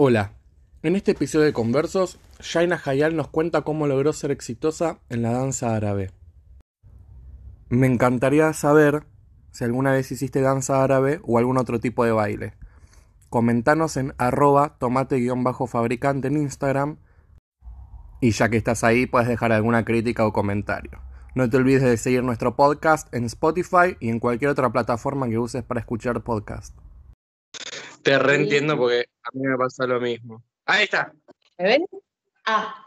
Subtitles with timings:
[0.00, 0.30] Hola,
[0.84, 5.32] en este episodio de Conversos, Shaina Hayal nos cuenta cómo logró ser exitosa en la
[5.32, 6.12] danza árabe.
[7.68, 9.02] Me encantaría saber
[9.50, 12.54] si alguna vez hiciste danza árabe o algún otro tipo de baile.
[13.28, 16.98] Comentanos en arroba tomate-fabricante en Instagram
[18.20, 21.00] y ya que estás ahí puedes dejar alguna crítica o comentario.
[21.34, 25.38] No te olvides de seguir nuestro podcast en Spotify y en cualquier otra plataforma que
[25.38, 26.78] uses para escuchar podcast.
[28.02, 30.42] Te reentiendo porque a mí me pasa lo mismo.
[30.66, 31.12] Ahí está.
[31.58, 31.86] ¿Me ven?
[32.44, 32.84] Ah,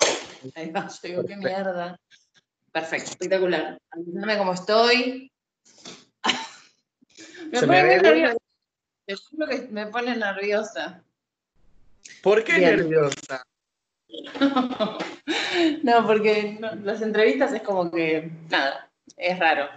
[0.56, 2.00] ahí va, yo digo, qué mierda.
[2.72, 3.78] Perfecto, espectacular.
[3.92, 5.32] Avísame cómo estoy.
[7.52, 8.38] me Se pone me muy nerviosa.
[9.06, 11.04] Te juro que me pone nerviosa.
[12.24, 12.78] ¿Por qué Bien.
[12.78, 13.44] nerviosa?
[15.84, 19.70] no, porque no, las entrevistas es como que, nada, es raro.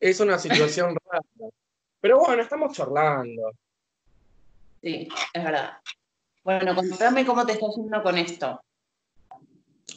[0.00, 1.50] Es una situación rara.
[2.00, 3.52] Pero bueno, estamos charlando.
[4.86, 5.78] Sí, es verdad.
[6.44, 8.60] Bueno, contame cómo te estás yendo con esto.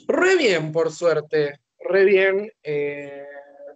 [0.07, 1.59] Re bien, por suerte.
[1.77, 2.51] Re bien.
[2.63, 3.23] Eh,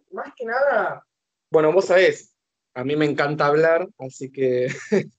[0.10, 1.06] más que nada,
[1.52, 2.36] bueno, vos sabés,
[2.74, 4.66] a mí me encanta hablar, así que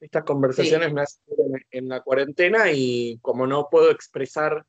[0.00, 4.64] estas conversaciones me hacen en, en la cuarentena y como no puedo expresar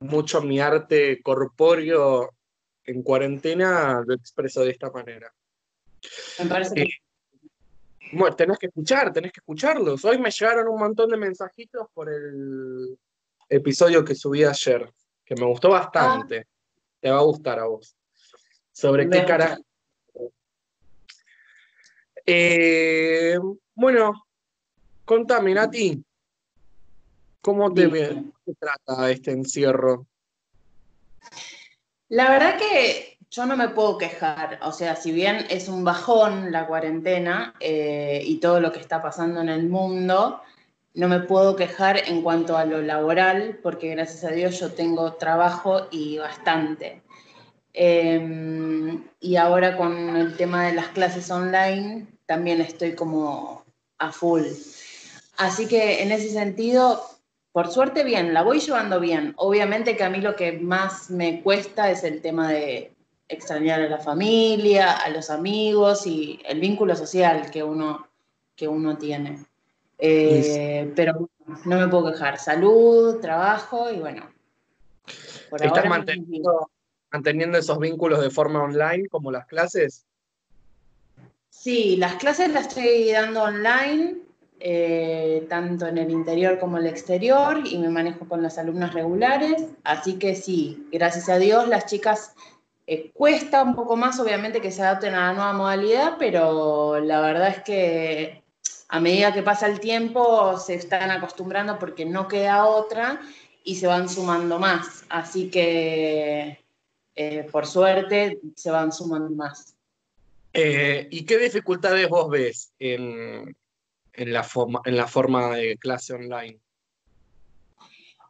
[0.00, 2.34] mucho mi arte corpóreo
[2.86, 5.32] en cuarentena, lo expreso de esta manera.
[6.40, 6.88] Me parece que
[8.12, 10.04] Bueno, tenés que escuchar, tenés que escucharlos.
[10.04, 12.98] Hoy me llegaron un montón de mensajitos por el
[13.48, 14.92] episodio que subí ayer,
[15.24, 16.46] que me gustó bastante.
[17.00, 17.96] Te va a gustar a vos.
[18.70, 19.58] Sobre qué cara.
[22.26, 23.38] Eh,
[23.74, 24.26] bueno,
[25.06, 26.04] contame, Nati,
[27.40, 27.88] ¿cómo te
[28.58, 30.06] trata este encierro?
[32.08, 36.52] La verdad que yo no me puedo quejar, o sea, si bien es un bajón
[36.52, 40.42] la cuarentena eh, y todo lo que está pasando en el mundo,
[40.92, 45.14] no me puedo quejar en cuanto a lo laboral, porque gracias a Dios yo tengo
[45.14, 47.00] trabajo y bastante.
[47.72, 53.64] Eh, y ahora con el tema de las clases online, también estoy como
[53.96, 54.42] a full.
[55.38, 57.02] Así que en ese sentido,
[57.52, 59.32] por suerte bien, la voy llevando bien.
[59.36, 62.92] Obviamente que a mí lo que más me cuesta es el tema de
[63.28, 68.06] extrañar a la familia, a los amigos y el vínculo social que uno,
[68.54, 69.44] que uno tiene.
[69.98, 71.28] Eh, pero
[71.64, 72.38] no me puedo quejar.
[72.38, 74.28] Salud, trabajo y bueno.
[75.48, 76.70] Por ¿Estás ahora, manteniendo,
[77.10, 80.04] manteniendo esos vínculos de forma online como las clases?
[81.50, 84.16] Sí, las clases las estoy dando online,
[84.58, 88.94] eh, tanto en el interior como en el exterior, y me manejo con las alumnas
[88.94, 89.66] regulares.
[89.84, 92.34] Así que sí, gracias a Dios, las chicas
[92.86, 97.20] eh, cuesta un poco más, obviamente, que se adapten a la nueva modalidad, pero la
[97.20, 98.42] verdad es que
[98.88, 103.20] a medida que pasa el tiempo se están acostumbrando porque no queda otra
[103.64, 105.04] y se van sumando más.
[105.08, 106.58] Así que,
[107.14, 109.74] eh, por suerte, se van sumando más.
[110.52, 113.56] Eh, ¿Y qué dificultades vos ves en,
[114.12, 116.58] en la forma, en la forma de clase online?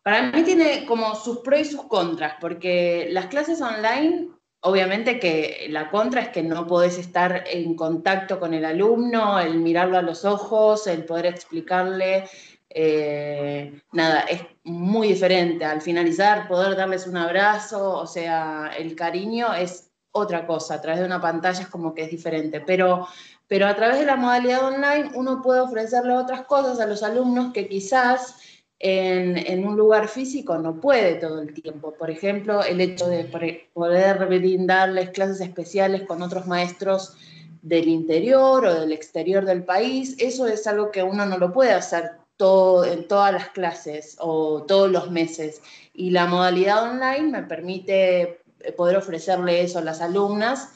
[0.02, 4.30] Para mí tiene como sus pros y sus contras, porque las clases online,
[4.62, 9.58] obviamente que la contra es que no podés estar en contacto con el alumno, el
[9.58, 12.28] mirarlo a los ojos, el poder explicarle,
[12.70, 15.64] eh, nada, es muy diferente.
[15.64, 21.00] Al finalizar, poder darles un abrazo, o sea, el cariño es otra cosa, a través
[21.00, 23.08] de una pantalla es como que es diferente, pero,
[23.48, 27.52] pero a través de la modalidad online uno puede ofrecerle otras cosas a los alumnos
[27.52, 28.36] que quizás
[28.82, 31.94] en, en, un lugar físico no puede todo el tiempo.
[31.94, 33.24] Por ejemplo, el hecho de
[33.72, 37.16] poder brindarles clases especiales con otros maestros
[37.62, 41.72] del interior o del exterior del país, eso es algo que uno no lo puede
[41.72, 45.62] hacer todo, en todas las clases o todos los meses.
[45.94, 48.40] Y la modalidad online me permite
[48.76, 50.70] poder ofrecerle eso a las alumnas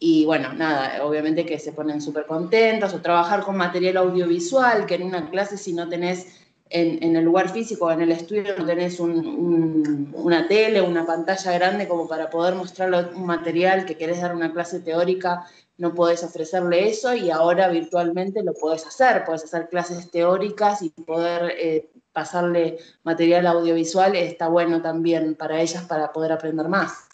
[0.00, 4.94] y bueno, nada, obviamente que se ponen súper contentas o trabajar con material audiovisual, que
[4.94, 8.64] en una clase si no tenés en, en el lugar físico, en el estudio, no
[8.66, 13.96] tenés un, un, una tele, una pantalla grande como para poder mostrarle un material que
[13.96, 15.46] querés dar una clase teórica,
[15.78, 20.90] no podés ofrecerle eso y ahora virtualmente lo podés hacer, podés hacer clases teóricas y
[20.90, 27.08] poder eh, pasarle material audiovisual, está bueno también para ellas para poder aprender más.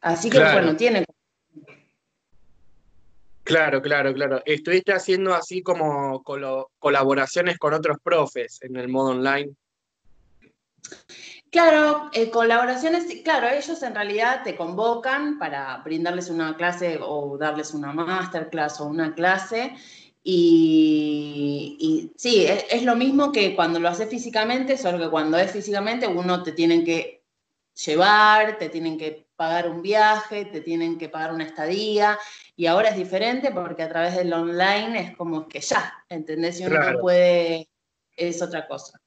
[0.00, 0.60] Así que Claro.
[0.62, 1.04] bueno, tiene.
[3.48, 4.42] Claro, claro, claro.
[4.44, 9.54] ¿Estuviste haciendo así como colaboraciones con otros profes en el modo online?
[11.50, 17.72] Claro, eh, colaboraciones, claro, ellos en realidad te convocan para brindarles una clase o darles
[17.72, 19.74] una masterclass o una clase
[20.22, 26.06] Y, sí, es, lo mismo que cuando lo haces físicamente, solo que cuando es físicamente
[26.06, 27.24] uno te tienen que
[27.86, 32.18] llevar, te tienen que pagar un viaje, te tienen que pagar una estadía,
[32.56, 36.58] y ahora es diferente porque a través del online es como que ya, ¿entendés?
[36.58, 37.68] Si uno no puede,
[38.16, 39.00] es otra cosa.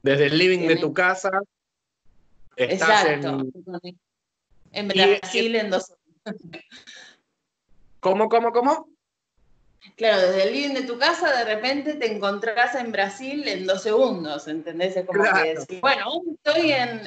[0.00, 1.30] Desde el living de tu casa,
[2.54, 3.50] estás Exacto.
[3.82, 3.98] en...
[4.70, 5.92] En Brasil en dos
[7.98, 8.88] ¿Cómo, cómo, cómo?
[9.98, 13.82] Claro, desde el living de tu casa de repente te encontrás en Brasil en dos
[13.82, 14.96] segundos, ¿entendés?
[14.96, 17.02] Es como que bueno, estoy en,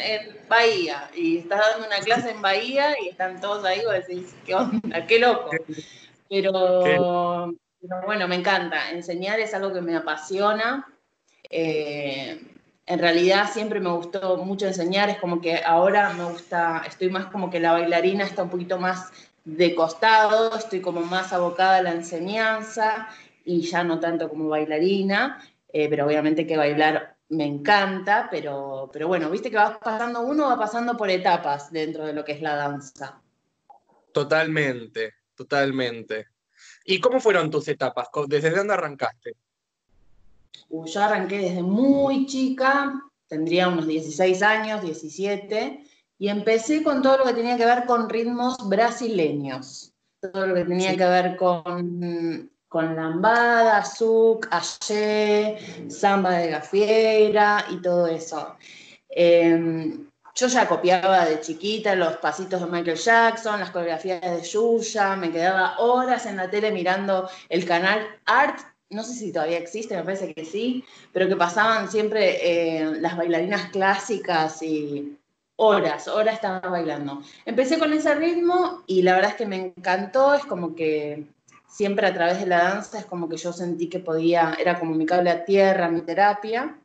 [0.50, 4.56] Bahía y estás dando una clase en Bahía y están todos ahí, vos decís, ¿qué
[4.56, 5.08] onda?
[5.08, 5.52] ¡Qué loco!
[6.30, 7.54] Pero,
[8.06, 8.92] bueno, me encanta.
[8.92, 10.86] Enseñar es algo que me apasiona.
[11.50, 12.42] Eh,
[12.88, 17.28] en realidad siempre me gustó mucho enseñar, es como que ahora me gusta, estoy más
[17.28, 21.84] como que la bailarina está un poquito más de costado, estoy como más abocada a
[21.84, 23.10] la enseñanza
[23.44, 25.42] y ya no tanto como bailarina,
[25.74, 30.50] eh, pero obviamente que bailar me encanta, pero, pero bueno, viste que va pasando uno,
[30.50, 33.22] va pasando por etapas dentro de lo que es la danza.
[34.12, 36.28] Totalmente, totalmente.
[36.84, 38.10] ¿Y cómo fueron tus etapas?
[38.28, 39.36] ¿Desde dónde arrancaste?
[40.70, 45.86] yo arranqué desde muy chica, tendría unos 16 años, 17,
[46.22, 49.92] y empecé con todo lo que tenía que ver con ritmos brasileños,
[50.22, 55.58] todo lo que tenía que ver con, con lambada, zouk, axé,
[55.90, 58.56] samba de gafiera y todo eso.
[59.10, 65.16] Em, yo ya copiaba de chiquita los pasitos de Michael Jackson, las coreografías de Yuya,
[65.16, 68.60] me quedaba horas en la tele mirando el canal Art,
[68.92, 73.18] no sé si todavía existe, me parece que sí, pero que pasaban siempre eh, las
[73.18, 75.18] bailarinas clásicas y
[75.56, 77.22] horas, horas estaba bailando.
[77.46, 81.28] Empecé con ese ritmo y la verdad es que me encantó, es como que
[81.68, 84.94] siempre a través de la danza es como que yo sentí que podía, era como
[84.94, 86.78] mi cable a tierra, mi terapia.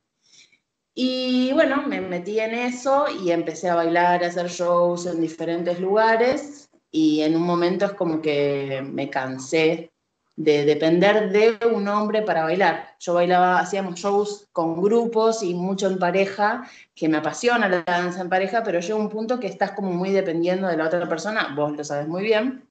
[0.95, 5.79] Y bueno, me metí en eso y empecé a bailar, a hacer shows en diferentes
[5.79, 9.91] lugares y en un momento es como que me cansé
[10.37, 12.95] de depender de un hombre para bailar.
[13.01, 18.21] Yo bailaba, hacíamos shows con grupos y mucho en pareja, que me apasiona la danza
[18.21, 21.55] en pareja, pero llega un punto que estás como muy dependiendo de la otra persona,
[21.57, 22.69] vos lo sabes muy bien.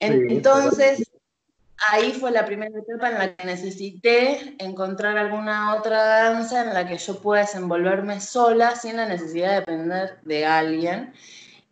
[0.00, 1.10] Entonces,
[1.90, 6.86] ahí fue la primera etapa en la que necesité encontrar alguna otra danza en la
[6.86, 11.12] que yo pueda desenvolverme sola sin la necesidad de depender de alguien.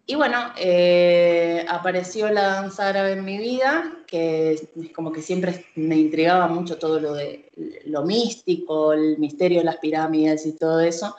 [0.06, 5.97] Y bueno, eh, apareció la danza árabe en mi vida, que como que siempre me
[5.97, 7.51] intrigaba mucho todo lo de
[7.87, 11.17] lo místico, el misterio de las pirámides y todo eso.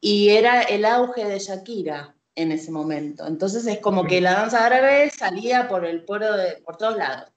[0.00, 3.26] Y era el auge de Shakira en ese momento.
[3.26, 7.30] Entonces es como que la danza árabe salía por el poro de, por todos lados.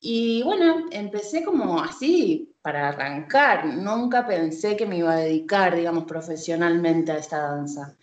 [0.00, 3.66] Y bueno, empecé como así para arrancar.
[3.66, 7.96] Nunca pensé que me iba a dedicar, digamos, profesionalmente a esta danza.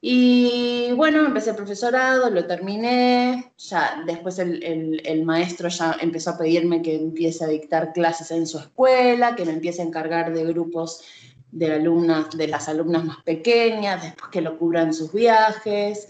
[0.00, 6.82] Y bueno, empecé el profesorado, lo terminé, ya después el, maestro ya empezó a pedirme
[6.82, 11.02] que empiece a dictar clases en su escuela, que me empiece a encargar de grupos
[11.50, 16.08] de alumnas, de las alumnas más pequeñas, después que lo cubran sus viajes,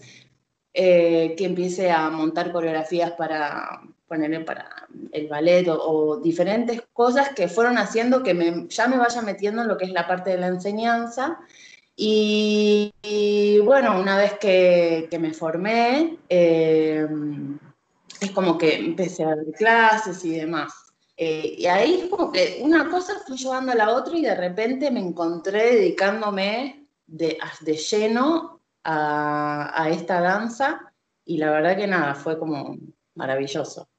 [0.73, 7.47] eh, que empiece a montar coreografías para ponerle para el ballet o, diferentes cosas que
[7.47, 10.37] fueron haciendo que me, ya me vaya metiendo en lo que es la parte de
[10.37, 11.39] la enseñanza
[11.99, 17.07] y, bueno, una vez que, me formé, eh,
[18.21, 20.71] es como que empecé a dar clases y demás.
[21.17, 24.91] Eh, y ahí como que una cosa fue llevando a la otra y de repente
[24.91, 30.93] me encontré dedicándome de, de lleno a, a, esta danza
[31.25, 32.77] y la verdad que nada, fue como
[33.15, 33.89] maravilloso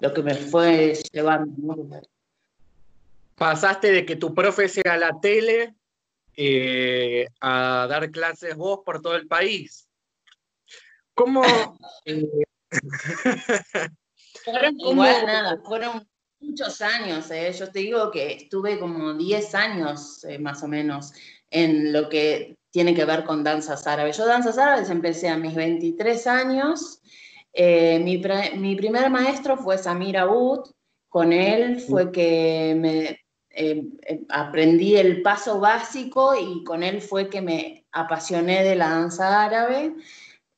[0.00, 1.52] lo que me fue llevando.
[3.34, 5.74] Pasaste de que tu profe sea la tele
[6.36, 9.88] eh, a dar clases vos por todo el país.
[11.14, 11.42] ¿Cómo?
[12.04, 12.26] Eh,
[14.44, 16.08] fueron igual, nada, fueron
[16.40, 17.52] muchos años, eh.
[17.52, 21.12] yo te digo que estuve como 10 años más o menos
[21.50, 24.16] en lo que tiene que ver con danzas árabes.
[24.16, 27.02] Yo danzas árabes empecé a mis 23 años.
[27.54, 28.22] mi,
[28.56, 30.60] mi, primer maestro fue Samir Abud,
[31.10, 33.21] con él fue que me
[33.54, 38.90] eh, eh, aprendí el paso básico y con él fue que me apasioné de la
[38.90, 39.94] danza árabe.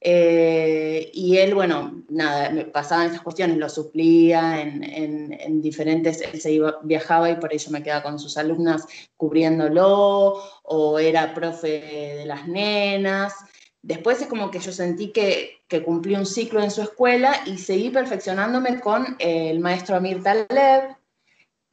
[0.07, 6.53] Eh, y él, bueno, nada, me pasaban esas cuestiones, lo suplía en, diferentes, él se
[6.53, 8.87] iba, viajaba y por ello me quedaba con sus alumnas
[9.17, 13.35] cubriéndolo, o era profe de las nenas.
[13.81, 17.57] Después es como que yo sentí que, que cumplí un ciclo en su escuela y
[17.57, 20.97] seguí perfeccionándome con el maestro Amir Taleb,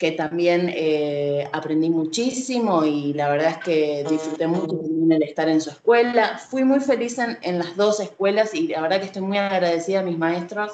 [0.01, 4.81] que también eh, aprendí muchísimo y la verdad es que disfruté mucho
[5.12, 6.39] el estar en su escuela.
[6.39, 10.01] Fui muy feliz en, las dos escuelas y la verdad que estoy muy agradecida a
[10.01, 10.72] mis maestros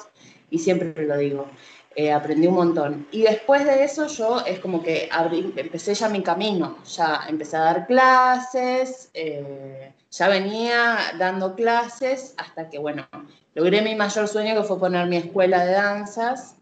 [0.48, 1.46] y siempre lo digo.
[1.94, 3.06] Eh, aprendí un montón.
[3.10, 5.10] Y después de eso yo es como que
[5.56, 12.70] empecé ya mi camino, ya empecé a dar clases, eh, ya venía dando clases hasta
[12.70, 13.06] que, bueno,
[13.54, 16.54] logré mi mayor sueño que fue poner mi escuela de danzas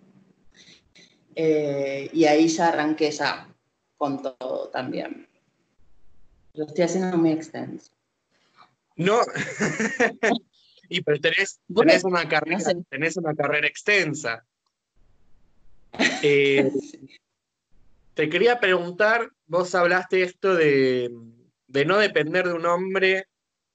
[1.37, 3.47] eh, y ahí ya arranqué ya
[3.99, 5.29] con todo también.
[6.55, 7.93] Lo estoy haciendo muy extenso.
[8.97, 9.21] No,
[10.89, 11.61] y pero tenés,
[12.05, 14.45] una carrera, tenés una carrera extensa.
[16.23, 16.71] Eh,
[18.13, 21.11] te quería preguntar, vos hablaste esto de,
[21.87, 23.29] no depender de un hombre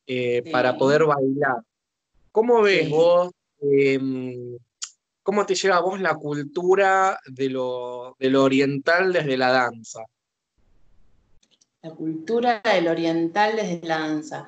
[0.06, 1.64] eh, para poder bailar.
[2.32, 4.58] ¿Cómo ves vos em,
[5.24, 10.02] ¿Cómo te llega a vos la cultura de lo, oriental desde la danza?
[11.84, 14.48] La cultura del oriental desde la danza.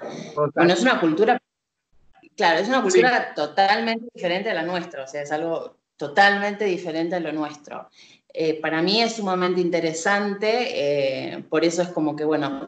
[0.55, 1.39] Bueno, es una cultura,
[2.35, 7.15] claro, es una cultura totalmente diferente a la nuestra, o sea, es algo totalmente diferente
[7.15, 7.89] a lo nuestro.
[8.33, 12.67] Eh, para mí es sumamente interesante, eh, por eso es como que, bueno,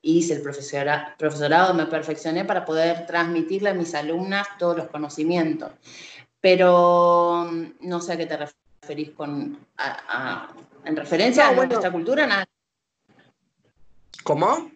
[0.00, 5.70] hice el profesorado, me perfeccioné para poder transmitirle a mis alumnas todos los conocimientos.
[6.42, 9.58] Pero mm, no sé a qué te referís con.
[10.84, 12.44] en referencia a nuestra cultura, nada.
[14.24, 14.70] ¿Cómo?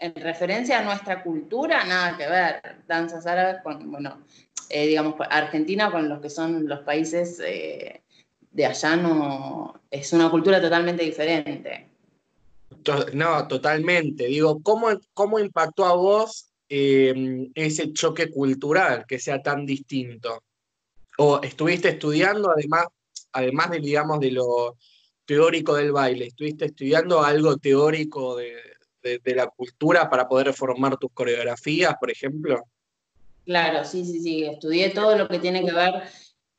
[0.00, 2.84] En referencia a nuestra cultura, nada que ver.
[2.86, 4.24] Danzas árabes con, bueno,
[4.68, 8.02] eh, digamos, Argentina con los que son los países eh,
[8.50, 9.80] de allá no.
[9.90, 11.88] Es una cultura totalmente diferente.
[13.12, 14.26] No, totalmente.
[14.26, 20.42] Digo, ¿cómo, cómo impactó a vos eh, ese choque cultural que sea tan distinto?
[21.18, 22.86] O estuviste estudiando, además,
[23.32, 24.76] además de, digamos, de lo
[25.24, 28.56] teórico del baile, estuviste estudiando algo teórico de,
[29.24, 32.62] la cultura para poder formar tus coreografías, por ejemplo?
[33.44, 36.02] Claro, sí, sí, sí, estudié todo lo que tiene que ver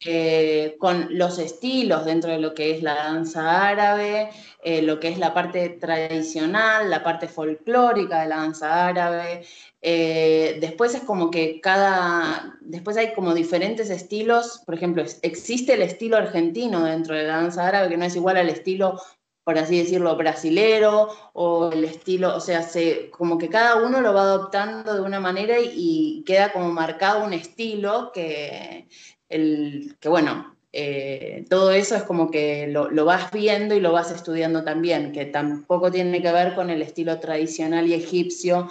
[0.06, 4.30] eh, con los estilos dentro de lo que es la danza árabe,
[4.64, 9.46] eh, lo que es la parte tradicional, la parte folclórica de la danza árabe,
[9.82, 15.82] eh, después es como que cada, después hay como diferentes estilos, por ejemplo, existe el
[15.82, 19.02] estilo argentino dentro de la danza árabe que no es igual al estilo,
[19.44, 24.14] por así decirlo, brasilero o el estilo, o sea, se, como que cada uno lo
[24.14, 28.88] va adoptando de una manera y, queda como marcado un estilo que,
[29.30, 33.92] el, que bueno, eh, todo eso es como que lo, lo, vas viendo y lo
[33.92, 38.70] vas estudiando también, que tampoco tiene que ver con el estilo tradicional y egipcio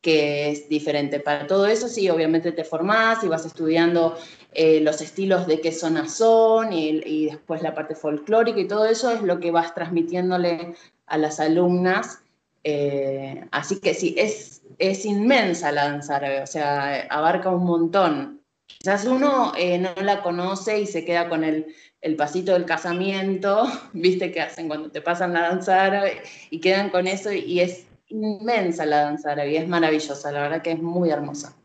[0.00, 1.20] que es diferente.
[1.20, 4.16] Para todo eso, sí, obviamente te formás y vas estudiando
[4.52, 9.10] eh, los estilos de qué zona son y, después la parte folclórica y todo eso
[9.10, 10.74] es lo que vas transmitiéndole
[11.06, 12.20] a las alumnas.
[12.64, 18.39] Eh, así que sí, es, es inmensa la danza árabe, o sea, abarca un montón.
[18.78, 23.64] Quizás uno eh, no la conoce y se queda con el, el pasito del casamiento,
[23.92, 27.86] viste que hacen cuando te pasan la danza árabe y quedan con eso y es
[28.08, 31.56] inmensa la danza árabe, es maravillosa, la verdad que es muy hermosa.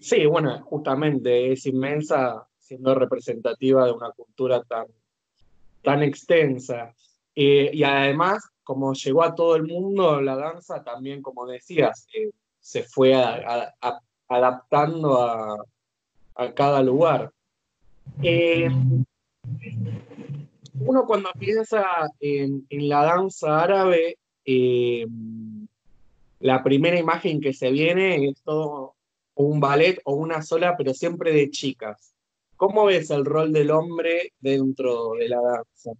[0.00, 4.86] Sí, bueno, justamente es inmensa siendo representativa de una cultura tan,
[5.82, 6.94] tan extensa.
[7.34, 12.30] Eh, y además, como llegó a todo el mundo, la danza también, como decías, eh,
[12.60, 13.14] se fue
[14.28, 15.56] adaptando a,
[16.54, 17.30] cada lugar.
[18.22, 18.68] Eh,
[20.80, 21.84] uno cuando piensa
[22.20, 25.06] en, en, la danza árabe, eh,
[26.40, 28.94] la primera imagen que se viene es todo
[29.34, 32.14] un ballet o una sola, pero siempre de chicas.
[32.56, 35.92] ¿Cómo ves el rol del hombre dentro de la danza?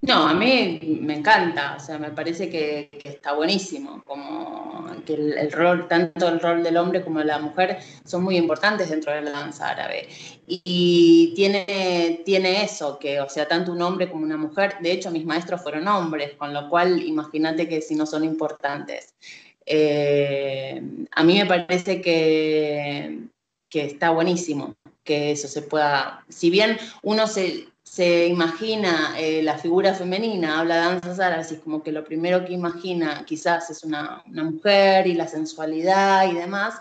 [0.00, 5.50] No, a mí me encanta, o sea, me parece que, está buenísimo, como que el,
[5.50, 9.22] rol, tanto el rol del hombre como de la mujer son muy importantes dentro de
[9.22, 10.08] la danza árabe.
[10.46, 15.10] Y, tiene, tiene eso, que, o sea, tanto un hombre como una mujer, de hecho
[15.10, 19.14] mis maestros fueron hombres, con lo cual imagínate que si no son importantes.
[19.66, 23.18] Eh, a mí me parece que,
[23.68, 24.76] que está buenísimo
[25.08, 27.66] que eso se pueda, si bien uno se,
[27.98, 32.44] se imagina eh, la figura femenina, habla de danzas árabes, y como que lo primero
[32.44, 36.76] que imagina quizás es una, mujer y la sensualidad y demás,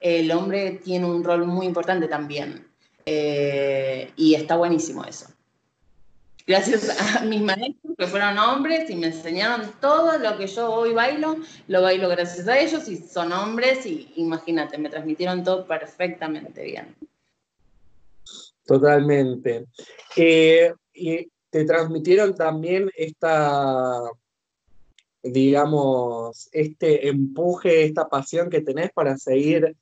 [0.00, 2.66] el hombre tiene un rol muy importante también.
[3.06, 5.28] Eh, y está buenísimo eso.
[6.44, 10.92] Gracias a mis maestros que fueron hombres y me enseñaron todo lo que yo hoy
[10.92, 11.36] bailo,
[11.68, 16.96] lo bailo gracias a ellos y son hombres y imagínate, me transmitieron todo perfectamente bien.
[18.68, 19.64] Totalmente.
[20.14, 23.98] Eh, y te transmitieron también esta,
[25.22, 29.74] digamos, este empuje, esta pasión que tenés para seguir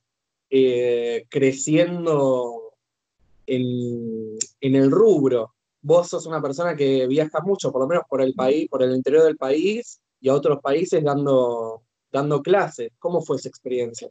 [0.51, 2.75] eh, creciendo
[3.47, 5.53] en, el rubro.
[5.83, 8.95] Vos sos una persona que viaja mucho, por lo menos por el país, por el
[8.95, 12.93] interior del país y a otros países dando, dando clases.
[13.01, 14.09] ¿Cómo fue esa experiencia?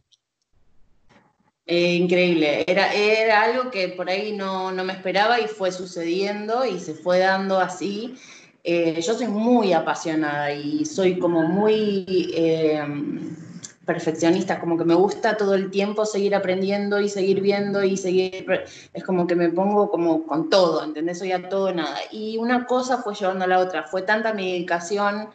[1.68, 6.80] Eh, increíble, era, era algo que por ahí no, me esperaba y fue sucediendo y
[6.80, 8.16] se fue dando así.
[8.64, 12.06] Eh, yo soy muy apasionada y soy como muy
[12.36, 12.84] eh,
[13.84, 18.46] perfeccionista, como que me gusta todo el tiempo seguir aprendiendo y seguir viendo y seguir,
[18.94, 21.20] es como que me pongo como con todo, ¿entendés?
[21.20, 21.98] Soy a todo nada.
[22.12, 25.30] Y una cosa fue llevando a la otra, fue tanta mi dedicación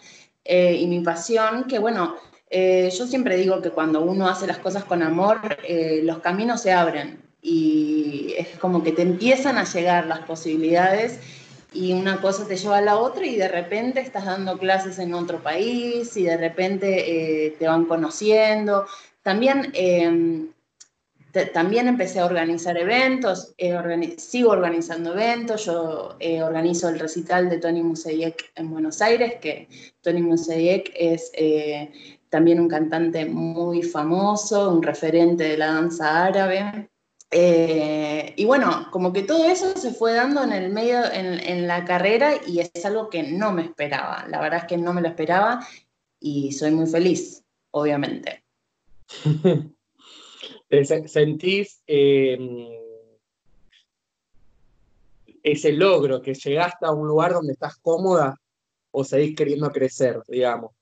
[0.45, 2.17] y mi pasión que bueno,
[2.53, 6.61] eh, yo siempre digo que cuando uno hace las cosas con amor, eh, los caminos
[6.61, 11.21] se abren y es como que te empiezan a llegar las posibilidades
[11.73, 15.15] y una cosa te lleva a la otra y de repente estás dando clases en
[15.15, 18.85] otro país y de repente eh, te van conociendo.
[19.23, 20.49] También, em,
[21.55, 23.55] también empecé a organizar eventos,
[24.17, 29.69] sigo organizando eventos, yo organizo el recital de Tony Museyek en Buenos Aires, que
[30.03, 31.31] Tony Museyek es
[32.31, 36.89] también un cantante muy famoso, un referente de la danza árabe.
[37.33, 41.85] Eh, y bueno, como que todo eso se fue dando en el medio, en, la
[41.85, 44.27] carrera y es algo que no me esperaba.
[44.29, 45.67] La verdad es que no me lo esperaba
[46.21, 48.45] y soy muy feliz, obviamente.
[51.07, 52.69] ¿Sentís em,
[55.43, 58.41] ese logro, que llegaste a un lugar donde estás cómoda
[58.93, 60.73] o seguís queriendo crecer, digamos?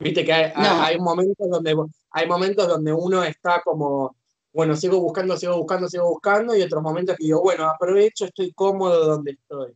[0.00, 1.76] Viste que hay, momentos donde
[2.10, 4.16] hay momentos donde uno está como,
[4.50, 8.50] bueno, sigo buscando, sigo buscando, sigo buscando, y otros momentos que digo, bueno, aprovecho, estoy
[8.52, 9.72] cómodo donde estoy.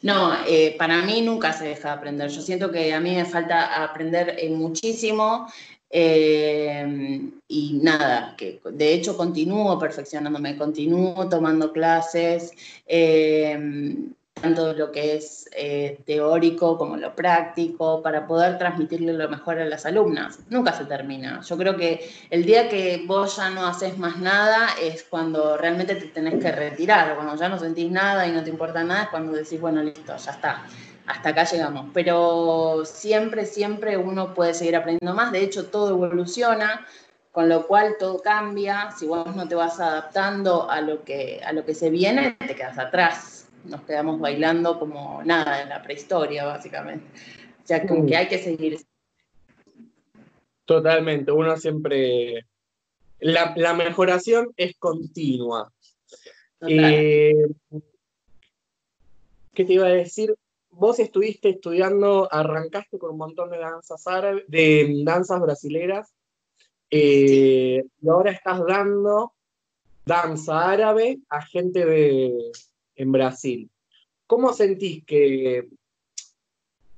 [0.00, 2.30] No, eh, para mí nunca se deja de aprender.
[2.30, 5.46] Yo siento que a mí me falta aprender eh, muchísimo
[5.90, 12.52] eh, y nada, que de hecho continúo perfeccionándome, continúo tomando clases
[14.40, 19.64] tanto lo que es eh, teórico como lo práctico, para poder transmitirle lo mejor a
[19.64, 20.40] las alumnas.
[20.50, 21.40] Nunca se termina.
[21.40, 25.94] Yo creo que el día que vos ya no haces más nada es cuando realmente
[25.94, 29.08] te tenés que retirar, cuando ya no sentís nada y no te importa nada, es
[29.08, 30.64] cuando decís, bueno, listo, ya está.
[31.06, 31.86] Hasta acá llegamos.
[31.94, 35.32] Pero siempre, siempre uno puede seguir aprendiendo más.
[35.32, 36.86] De hecho, todo evoluciona
[37.32, 41.52] con lo cual todo cambia, si vos no te vas adaptando a lo que, a
[41.52, 43.35] lo que se viene, te quedas atrás
[43.68, 47.06] nos quedamos bailando como nada en la prehistoria, básicamente.
[47.62, 48.80] O sea, como que hay que seguir.
[50.64, 52.46] Totalmente, uno siempre...
[53.18, 55.72] La, la mejoración es continua.
[56.60, 57.34] Eh,
[59.54, 60.34] ¿Qué te iba a decir?
[60.70, 66.12] Vos estuviste estudiando, arrancaste con un montón de danzas árabes, de danzas brasileras,
[66.90, 69.32] eh, y ahora estás dando
[70.04, 72.52] danza árabe a gente de,
[72.96, 73.70] en Brasil.
[74.26, 75.68] ¿Cómo sentís que,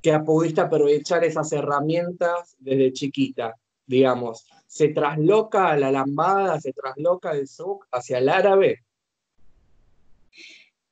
[0.01, 3.55] que pudiste aprovechar esas herramientas desde chiquita?
[3.87, 8.85] Digamos, ¿se trasloca la lambada, se trasloca el zouk hacia el árabe?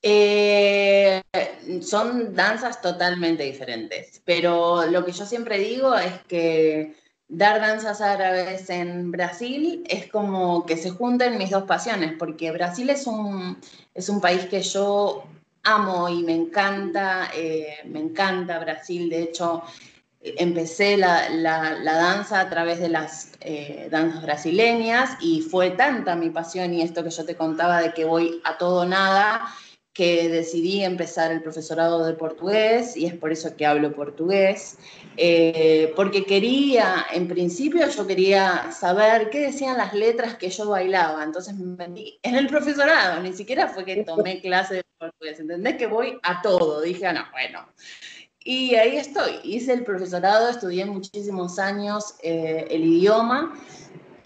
[0.02, 1.22] Eh,
[1.80, 6.94] son danzas totalmente diferentes, pero lo que yo siempre digo es que
[7.28, 12.90] dar danzas árabes en Brasil es como que se junten mis dos pasiones, porque Brasil
[12.90, 13.58] es un,
[13.94, 15.24] es un país que yo
[15.64, 19.62] amo y me encanta, eh, me encanta Brasil, de hecho
[20.38, 21.28] empecé la,
[21.84, 27.04] danza a través de las eh, danzas brasileñas y fue tanta mi pasión y esto
[27.04, 29.42] que yo te contaba de que voy a todo nada,
[29.96, 34.76] que decidí empezar el profesorado de portugués y es por eso que hablo portugués,
[35.16, 41.24] eh, porque quería, en principio yo quería saber qué decían las letras que yo bailaba,
[41.24, 45.76] entonces me metí en el profesorado, ni siquiera fue que tomé clase de portugués, ¿entendés?
[45.76, 47.66] Que voy a todo, dije, ah, no, bueno.
[48.40, 53.58] Y ahí estoy, hice el profesorado, estudié muchísimos años eh, el idioma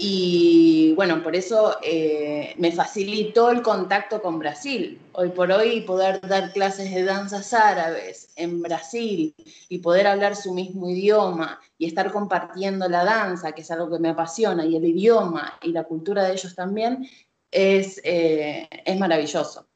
[0.02, 4.98] y bueno, por eso eh, me facilitó el contacto con Brasil.
[5.12, 9.34] Hoy por hoy poder dar clases de danzas árabes en Brasil
[9.68, 13.98] y poder hablar su mismo idioma y estar compartiendo la danza, que es algo que
[13.98, 17.06] me apasiona, y el idioma y la cultura de ellos también,
[17.50, 19.66] es, eh, es maravilloso.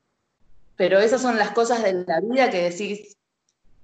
[0.76, 3.13] Pero esas son las cosas de la vida que decís,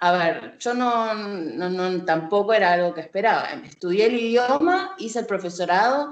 [0.02, 3.50] a ver, yo no, no, tampoco era algo que esperaba.
[3.64, 6.10] Estudié el idioma, hice el profesorado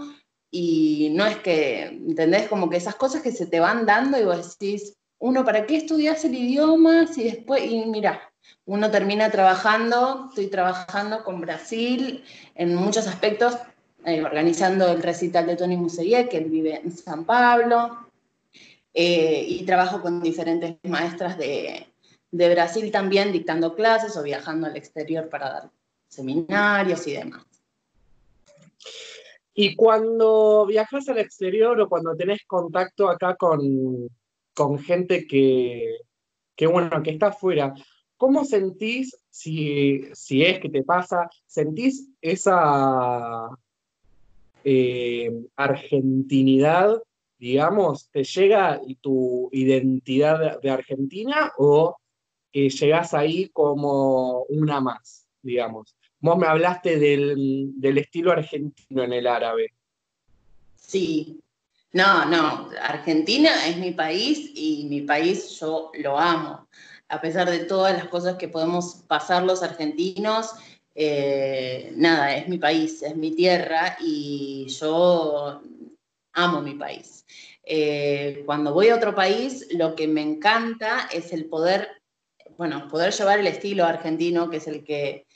[0.50, 2.48] y no es que, ¿entendés?
[2.48, 5.78] Como que esas cosas que se te van dando y vos decís, uno, ¿para qué
[5.78, 7.06] estudias el idioma?
[7.06, 8.20] Si después, y mira,
[8.66, 12.22] uno termina trabajando, estoy trabajando con Brasil
[12.54, 13.56] en muchos aspectos,
[14.04, 18.06] eh, organizando el recital de Tony Muselier, que él vive en San Pablo,
[18.92, 21.86] eh, y trabajo con diferentes maestras de,
[22.30, 25.70] de Brasil también dictando clases o viajando al exterior para dar
[26.08, 27.44] seminarios y demás.
[29.54, 34.08] Y cuando viajas al exterior o cuando tenés contacto acá con,
[34.54, 35.96] con gente que,
[36.54, 37.74] que, bueno, que está afuera,
[38.16, 43.48] ¿cómo sentís, si, si es que te pasa, sentís esa
[44.62, 47.02] eh, argentinidad,
[47.38, 51.96] digamos, te llega tu identidad de Argentina o
[52.52, 55.94] que llegás ahí como una más, digamos.
[56.20, 59.72] Vos me hablaste del, estilo argentino en el árabe.
[60.76, 61.40] Sí,
[61.92, 66.68] no, no, Argentina es mi país y mi país yo lo amo.
[67.08, 70.54] A pesar de todas las cosas que podemos pasar los argentinos,
[70.94, 75.62] eh, nada, es mi país, es mi tierra y yo
[76.32, 77.24] amo mi país.
[77.62, 81.97] Eh, cuando voy a otro país, lo que me encanta es el poder
[82.58, 85.26] bueno, poder llevar el estilo argentino, que es el que,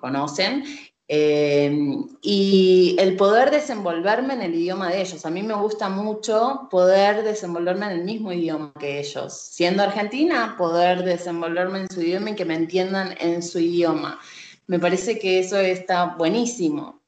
[0.00, 0.64] conocen,
[1.06, 1.72] eh,
[2.20, 5.24] y el poder desenvolverme en el idioma de ellos.
[5.24, 9.32] A mí me gusta mucho poder desenvolverme en el mismo idioma que ellos.
[9.32, 14.20] Siendo argentina, poder desenvolverme en su idioma y que me entiendan en su idioma.
[14.66, 17.02] Me parece que eso está buenísimo.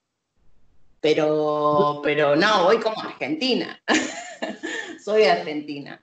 [1.00, 3.82] Pero, pero no, voy como argentina.
[5.04, 6.00] Soy argentina.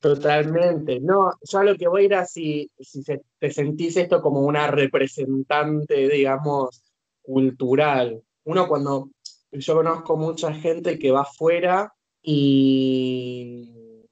[0.00, 1.00] Totalmente.
[1.00, 3.02] No, yo a lo que voy era si, si
[3.38, 6.82] te sentís esto como una representante, digamos,
[7.20, 8.22] cultural.
[8.44, 9.10] Uno cuando
[9.52, 11.92] yo conozco mucha gente que va afuera
[12.22, 14.06] y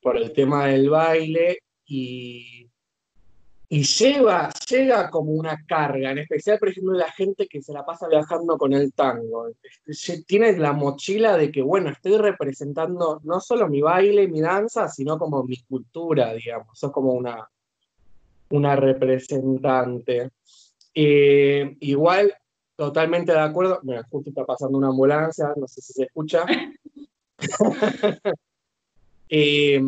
[0.00, 2.65] por el tema del baile y
[3.68, 7.84] y lleva, llega como una carga, en especial, por ejemplo, la gente que se la
[7.84, 9.48] pasa viajando con el tango.
[9.84, 14.88] Este, tiene la mochila de que, bueno, estoy representando no solo mi baile, mi danza,
[14.88, 16.78] sino como mi cultura, digamos.
[16.78, 17.48] Sos como una,
[18.50, 20.30] una representante.
[20.94, 22.32] Eh, igual,
[22.76, 23.80] totalmente de acuerdo.
[23.82, 26.46] Mira, justo está pasando una ambulancia, no sé si se escucha.
[29.28, 29.80] eh,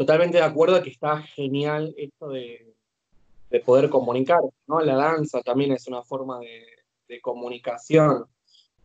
[0.00, 2.74] totalmente de acuerdo que está genial esto de,
[3.66, 4.80] poder comunicar, ¿no?
[4.80, 8.24] La danza también es una forma de, comunicación.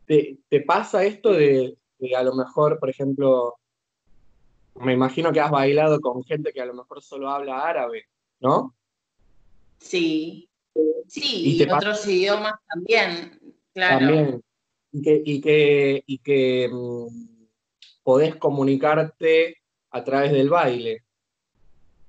[0.06, 1.78] ¿Te, pasa esto de,
[2.18, 3.56] a lo mejor, por ejemplo,
[4.76, 8.08] me imagino que has bailado con gente que a lo mejor solo habla árabe,
[8.42, 8.76] ¿no?
[9.80, 10.50] Sí,
[11.08, 13.40] sí, y, otros idiomas también,
[13.74, 14.06] claro.
[14.06, 14.44] También.
[14.92, 17.08] Y que, y que, y que mm,
[18.04, 21.05] podés comunicarte a través del baile.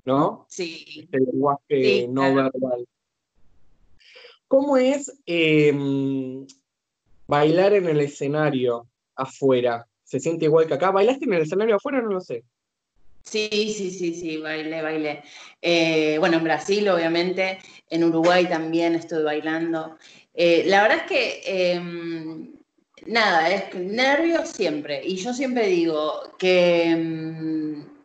[0.07, 0.47] ¿No?
[0.49, 1.09] Sí.
[1.13, 2.87] El lenguaje no verbal.
[4.49, 6.47] ¿Cómo es em,
[7.27, 9.87] bailar en el escenario afuera?
[10.05, 10.93] ¿Se siente igual que acá?
[10.93, 12.01] ¿Bailaste en el escenario afuera?
[12.01, 12.45] No lo sé.
[13.25, 15.23] Sí, sí, sí, sí, bailé, bailé.
[15.61, 17.59] Eh, bueno, en Brasil, obviamente,
[17.91, 19.99] en Uruguay también estuve bailando.
[20.33, 22.53] Eh, la verdad es que, em,
[23.07, 25.05] nada, es nervios siempre.
[25.05, 27.96] Y yo siempre digo que em,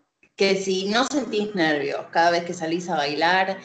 [0.41, 3.59] que si no sentís nervios cada vez que salís a bailar,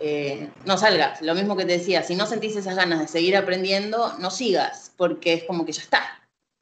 [0.00, 1.22] eh, no salgas.
[1.22, 4.92] Lo mismo que te decía, si no sentís esas ganas de seguir aprendiendo, no sigas,
[4.96, 6.02] porque es como que ya está.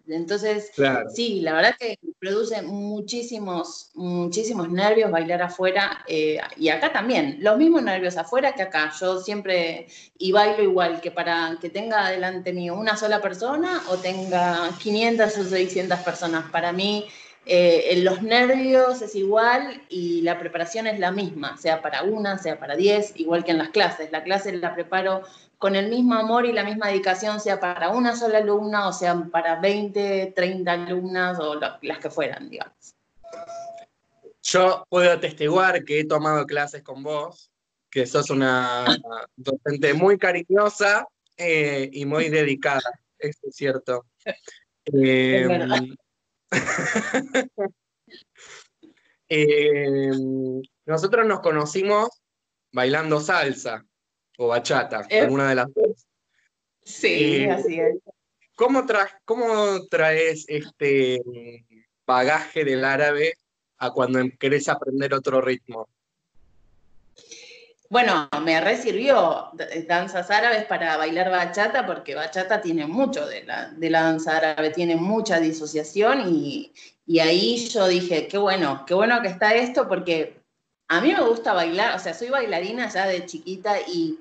[0.07, 0.71] Entonces,
[1.15, 7.39] sí, la verdad que produce muchísimos, muchísimos nervios bailar afuera eh, y acá también.
[7.41, 8.93] Los mismos nervios afuera que acá.
[9.01, 9.87] Yo siempre,
[10.19, 15.39] y bailo igual, que para que tenga delante mío una sola persona o tenga 500
[15.39, 16.51] o 600 personas.
[16.51, 17.07] Para mí
[17.47, 22.59] eh, los nervios es igual y la preparación es la misma, sea para una, sea
[22.59, 24.11] para diez, igual que en las clases.
[24.13, 25.23] La clase la preparo
[25.59, 29.15] con el mismo amor y la misma dedicación, sea para una sola alumna o sea
[29.31, 32.95] para 20, 30 alumnas o las que fueran, digamos.
[34.43, 37.51] Yo puedo atestiguar que he tomado clases con vos,
[37.91, 38.85] que sos una
[39.37, 44.07] docente muy cariñosa eh, y muy dedicada, eso es cierto.
[44.93, 45.49] Eh,
[49.27, 52.09] Em, nosotros nos conocimos
[52.71, 53.85] bailando salsa
[54.37, 56.07] o bachata, eh, alguna de las dos.
[56.83, 57.97] Sí, eh, así es.
[58.55, 58.85] ¿cómo,
[59.25, 61.21] ¿Cómo traes este
[62.07, 63.35] bagaje del árabe
[63.79, 65.89] a cuando querés aprender otro ritmo?
[67.91, 69.51] Bueno, me resirvió
[69.87, 74.71] danzas árabes para bailar bachata, porque bachata tiene mucho de la, de la danza árabe,
[74.71, 76.73] tiene mucha disociación y,
[77.07, 80.41] y ahí yo dije, qué bueno, qué bueno que está esto, porque
[80.89, 84.19] a mí me gusta bailar, o sea, soy bailarina ya de chiquita y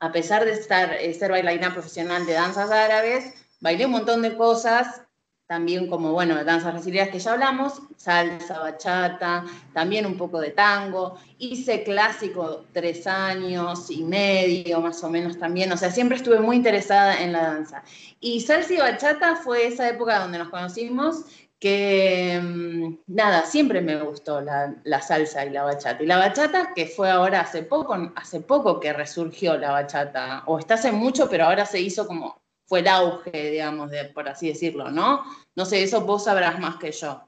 [0.00, 4.36] a pesar de estar, eh, ser bailarina profesional de danzas árabes, bailé un montón de
[4.36, 5.02] cosas
[5.48, 11.18] también como, bueno, danzas brasileñas que ya hablamos, salsa, bachata, también un poco de tango.
[11.38, 15.72] Hice clásico tres años y medio, más o menos también.
[15.72, 17.82] O sea, siempre estuve muy interesada en la danza.
[18.20, 21.24] Y salsa y bachata fue esa época donde nos conocimos,
[21.58, 26.02] que mm, nada, siempre me gustó la, la, salsa y la bachata.
[26.02, 30.58] Y la bachata, que fue ahora hace poco, hace poco que resurgió la bachata, o
[30.58, 34.48] está hace mucho, pero ahora se hizo como fue el auge, digamos, de, por así
[34.48, 35.24] decirlo, ¿no?
[35.56, 37.22] No sé, eso vos sabrás más que yo.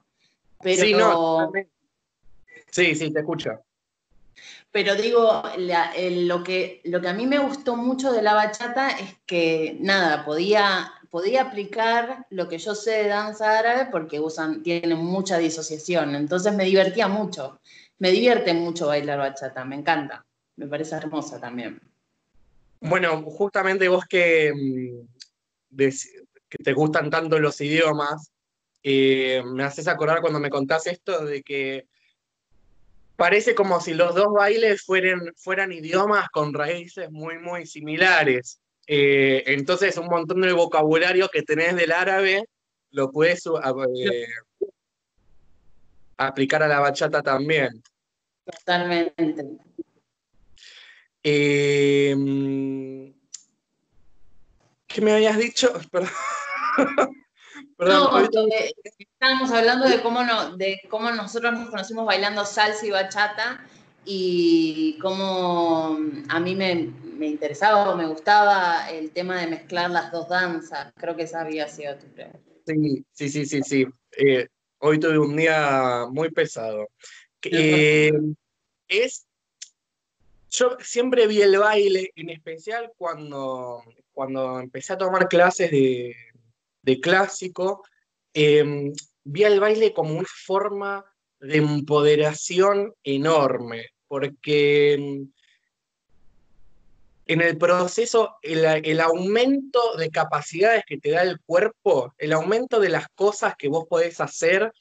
[0.61, 1.51] Pero, sí, no,
[2.69, 3.59] sí, sí, te escucho.
[4.71, 9.15] Pero digo, lo, que, lo que a mí me gustó mucho de la bachata es
[9.25, 14.99] que, nada, podía, podía aplicar lo que yo sé de danza árabe porque usan, tienen
[14.99, 16.13] mucha disociación.
[16.15, 17.59] Entonces me divertía mucho.
[17.97, 20.23] Me divierte mucho bailar bachata, me encanta.
[20.55, 21.81] Me parece hermosa también.
[22.79, 24.53] Bueno, justamente vos que,
[25.75, 28.31] que te gustan tanto los idiomas,
[28.83, 31.87] eh, me haces acordar cuando me contás esto de que
[33.15, 38.59] parece como si los dos bailes fueran, fueran idiomas con raíces muy, muy similares.
[38.87, 42.43] Eh, entonces, un montón de vocabulario que tenés del árabe
[42.89, 44.27] lo puedes eh,
[46.17, 47.81] aplicar a la bachata también.
[48.43, 49.45] Totalmente.
[54.93, 55.73] ¿Qué me habías dicho?
[57.77, 58.29] Perdón.
[58.33, 58.45] no,
[58.97, 63.65] estábamos hablando de cómo, no, de cómo nosotros nos conocimos bailando salsa y bachata
[64.05, 65.97] y cómo
[66.29, 70.93] a mí me, me interesaba o me gustaba el tema de mezclar las dos danzas.
[70.97, 72.39] Creo que esa había sido tu pregunta.
[72.65, 73.61] Sí, sí, sí, sí.
[73.63, 73.87] sí.
[74.17, 74.47] Eh,
[74.79, 76.87] hoy tuve un día muy pesado.
[77.43, 78.11] Eh,
[78.87, 79.25] es
[80.51, 86.15] yo siempre vi el baile, en especial cuando, cuando empecé a tomar clases de,
[87.01, 87.83] clásico,
[88.33, 88.93] em,
[89.23, 91.05] vi el baile como una forma
[91.39, 95.25] de empoderación enorme, porque
[97.31, 102.89] en el proceso, el, aumento de capacidades que te da el cuerpo, el aumento de
[102.89, 104.71] las cosas que vos podés hacer,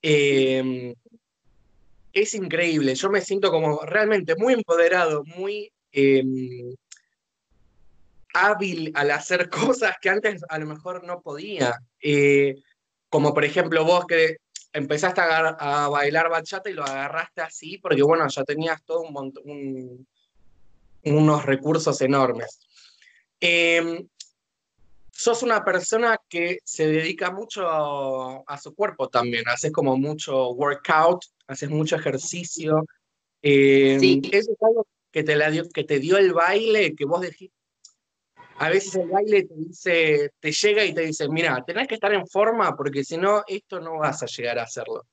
[0.00, 0.94] em,
[2.12, 2.94] es increíble.
[2.94, 6.74] Yo me siento como realmente muy empoderado, muy em,
[8.34, 11.78] hábil al hacer cosas que antes a lo mejor no podía.
[12.00, 12.54] Eh,
[13.08, 14.36] como por ejemplo vos que
[14.72, 20.06] empezaste a, bailar bachata y lo agarraste así, porque bueno, ya tenías todo un montón,
[21.04, 22.60] unos recursos enormes.
[23.40, 24.06] Em,
[25.10, 31.24] sos una persona que se dedica mucho a, su cuerpo también, haces como mucho workout,
[31.46, 32.84] haces mucho ejercicio.
[33.42, 34.20] Eh, sí.
[34.30, 37.57] Eso es algo que te, la dio, que te dio el baile, que vos dijiste.
[38.58, 39.48] A veces el baile
[40.40, 43.80] te llega y te dice, mira, tenés que estar en forma porque si no, esto
[43.80, 45.06] no vas a llegar a hacerlo.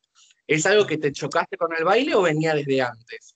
[0.47, 3.36] ¿Es algo que te chocaste con el baile o venía desde antes?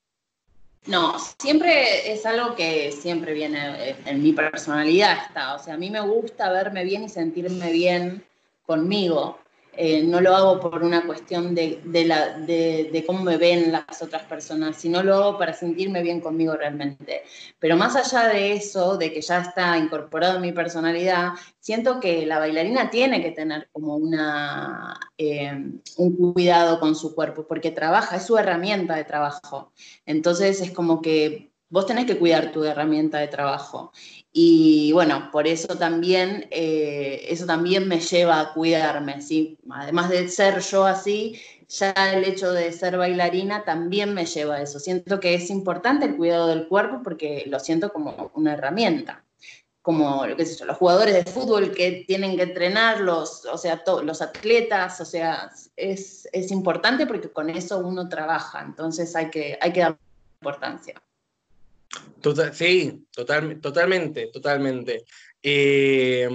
[0.86, 5.56] No, siempre es algo que siempre viene en mi personalidad está.
[5.56, 8.26] O sea, a mí me gusta verme bien y sentirme bien
[8.66, 9.40] conmigo.
[9.82, 14.76] Eh, no lo hago por una cuestión de, de, cómo me ven las otras personas,
[14.76, 17.24] sino lo hago para sentirme bien conmigo realmente.
[17.60, 21.30] Pero más allá de eso, de que ya está incorporado en mi personalidad,
[21.62, 25.54] siento que la bailarina tiene que tener como una, eh,
[25.96, 29.72] un cuidado con su cuerpo, porque trabaja, es su herramienta de trabajo.
[30.06, 33.94] Entonces es como que vos tenés que cuidar tu herramienta de trabajo.
[34.32, 39.58] Y bueno, por eso también, eh, eso también me lleva a cuidarme, ¿sí?
[39.72, 44.62] Además de ser yo así, ya el hecho de ser bailarina también me lleva a
[44.62, 44.80] eso.
[44.80, 49.24] Siento que es importante el cuidado del cuerpo porque lo siento como una herramienta.
[49.82, 53.82] Como, qué sé yo, los jugadores de fútbol que tienen que entrenar, los, o sea,
[54.04, 59.58] los atletas, o sea, es, es importante porque con eso uno trabaja, entonces hay que,
[59.60, 59.98] hay que dar
[60.42, 61.02] importancia.
[62.22, 65.06] Total, sí, total, totalmente, totalmente.
[65.42, 66.28] Eh,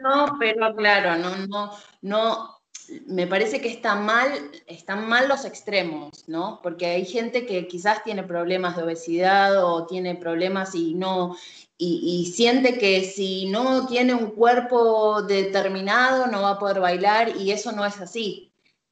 [0.00, 1.70] no, pero claro, no, no,
[2.02, 2.58] no,
[3.06, 4.30] me parece que está mal,
[4.66, 6.60] están mal los extremos, ¿no?
[6.62, 11.36] Porque hay gente que quizás tiene problemas de obesidad o tiene problemas y no,
[11.76, 17.52] y, siente que si no tiene un cuerpo determinado no va a poder bailar y
[17.52, 18.47] eso no es así.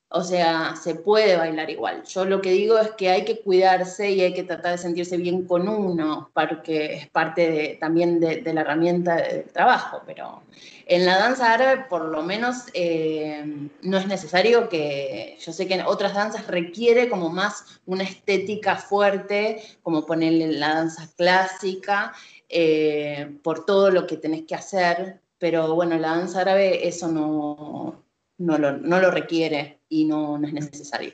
[0.09, 2.05] O sea, se puede bailar igual.
[2.05, 5.16] Yo lo que digo es que hay que cuidarse y hay que tratar de sentirse
[5.16, 10.03] bien con uno, porque es parte también de, la herramienta de trabajo.
[10.07, 10.45] Pero
[10.87, 15.37] en la danza árabe, por lo menos, eh, no es necesario que.
[15.40, 20.75] Yo sé que en otras danzas requiere como más una estética fuerte, como ponerle la
[20.75, 22.12] danza clásica,
[22.49, 25.21] eh, por todo lo que tenés que hacer.
[25.38, 28.06] Pero bueno, la danza árabe, eso no,
[28.38, 31.12] no lo, requiere y no, es necesario.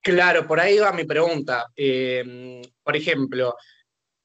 [0.00, 1.68] Claro, por ahí va mi pregunta.
[1.76, 3.56] Eh, por ejemplo,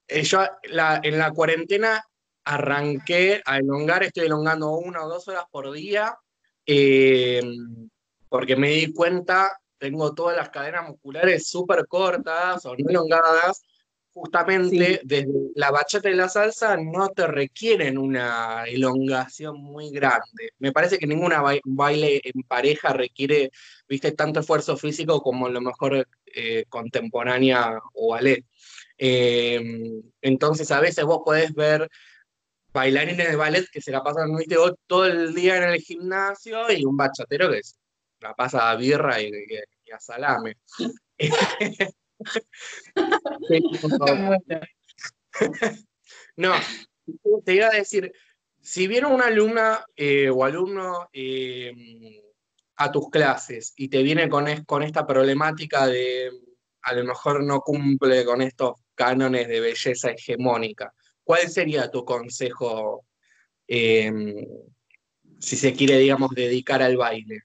[0.08, 2.04] eh, yo en la cuarentena
[2.48, 6.18] arranqué a elongar, estoy elongando una o dos horas por día,
[6.66, 7.42] eh,
[8.30, 13.64] porque me di cuenta, tengo todas las cadenas musculares súper cortas o no elongadas,
[14.18, 20.52] justamente desde la bachata y la salsa no te requieren una elongación muy grande.
[20.60, 23.52] Me parece que ninguna baile en pareja requiere,
[23.88, 28.44] viste, tanto esfuerzo físico como lo mejor eh, contemporánea o ballet.
[28.98, 31.88] Em, entonces a veces vos podés ver
[32.74, 34.32] bailarines de ballet que se la pasan
[34.88, 37.76] todo el día en el gimnasio y un bachatero que se
[38.22, 39.32] la pasa a birra y,
[39.86, 40.56] y a salame.
[46.36, 46.54] no,
[47.46, 48.12] te iba a decir,
[48.60, 51.74] si viene una alumna eh, o alumno eh,
[52.76, 56.32] a tus clases y te viene con, con esta problemática de
[56.82, 63.06] a lo mejor no cumple con estos cánones de belleza hegemónica, ¿cuál sería tu consejo
[63.68, 64.12] eh,
[65.40, 67.44] si se quiere, digamos, dedicar al baile?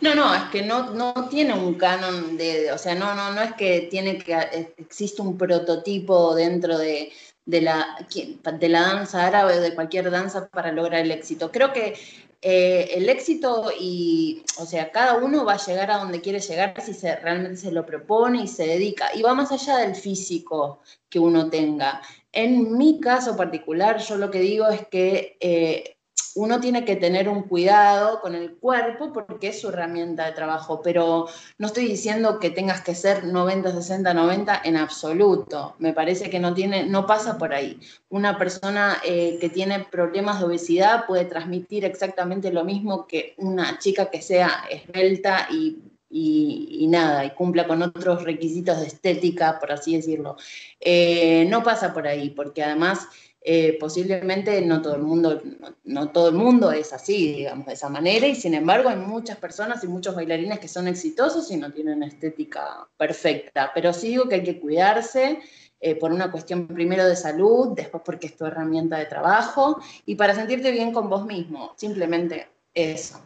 [0.00, 3.42] No, no, es que no, no tiene un canon de, o sea, no, no, no
[3.42, 7.12] es que tiene que, existe un prototipo dentro de,
[7.46, 11.50] la, de la danza árabe o de cualquier danza para lograr el éxito.
[11.50, 11.94] Creo que
[12.42, 16.80] eh, el éxito y, o sea, cada uno va a llegar a donde quiere llegar
[16.80, 19.08] si se, realmente se lo propone y se dedica.
[19.14, 22.02] Y va más allá del físico que uno tenga.
[22.32, 25.95] En mi caso particular, yo lo que digo es que eh,
[26.36, 30.82] uno tiene que tener un cuidado con el cuerpo porque es su herramienta de trabajo,
[30.82, 31.26] pero
[31.58, 35.74] no estoy diciendo que tengas que ser 90, 60, 90 en absoluto.
[35.78, 37.80] Me parece que no, tiene, no pasa por ahí.
[38.10, 43.78] Una persona eh, que tiene problemas de obesidad puede transmitir exactamente lo mismo que una
[43.78, 49.72] chica que sea esbelta y y, nada, y cumpla con otros requisitos de estética, por
[49.72, 50.36] así decirlo.
[50.80, 53.08] Eh, no pasa por ahí, porque además
[53.40, 55.42] eh, posiblemente no todo, el mundo,
[55.84, 59.36] no, todo el mundo es así, digamos, de esa manera, y sin embargo hay muchas
[59.38, 64.28] personas y muchos bailarines que son exitosos y no tienen estética perfecta, pero sí digo
[64.28, 65.38] que hay que cuidarse.
[65.78, 70.14] Eh, por una cuestión primero de salud, después porque es tu herramienta de trabajo y
[70.14, 73.20] para sentirte bien con vos mismo, simplemente eso.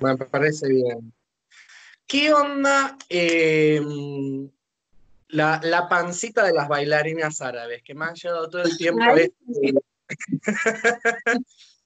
[0.00, 1.15] Me parece bien.
[2.06, 3.80] ¿Qué onda eh,
[5.28, 9.02] la, la, pancita de las bailarinas árabes, que me han llevado todo el tiempo.
[9.02, 9.28] Ay,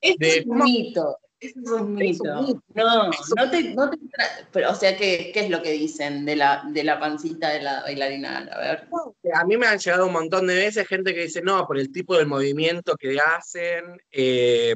[0.01, 1.19] es un mito.
[1.41, 2.59] Es un mito.
[2.75, 3.97] No, no te, no te
[4.53, 7.63] pero, o sea, ¿qué, ¿qué, es lo que dicen de la, de la pancita de
[7.63, 8.47] la bailarina?
[8.53, 8.89] A ver.
[9.35, 11.91] A mí me han llegado un montón de veces gente que dice, no, por el
[11.91, 14.75] tipo de movimiento que hacen, eh,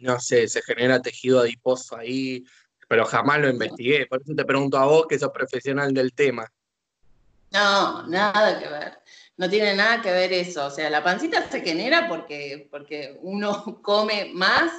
[0.00, 2.44] no sé, se genera tejido adiposo ahí,
[2.94, 4.06] pero jamás lo investigué.
[4.06, 6.48] Por eso te pregunto a vos, que sos profesional del tema.
[7.50, 8.98] No, nada que ver.
[9.36, 10.66] No tiene nada que ver eso.
[10.66, 14.70] O sea, la pancita se genera porque, porque uno come más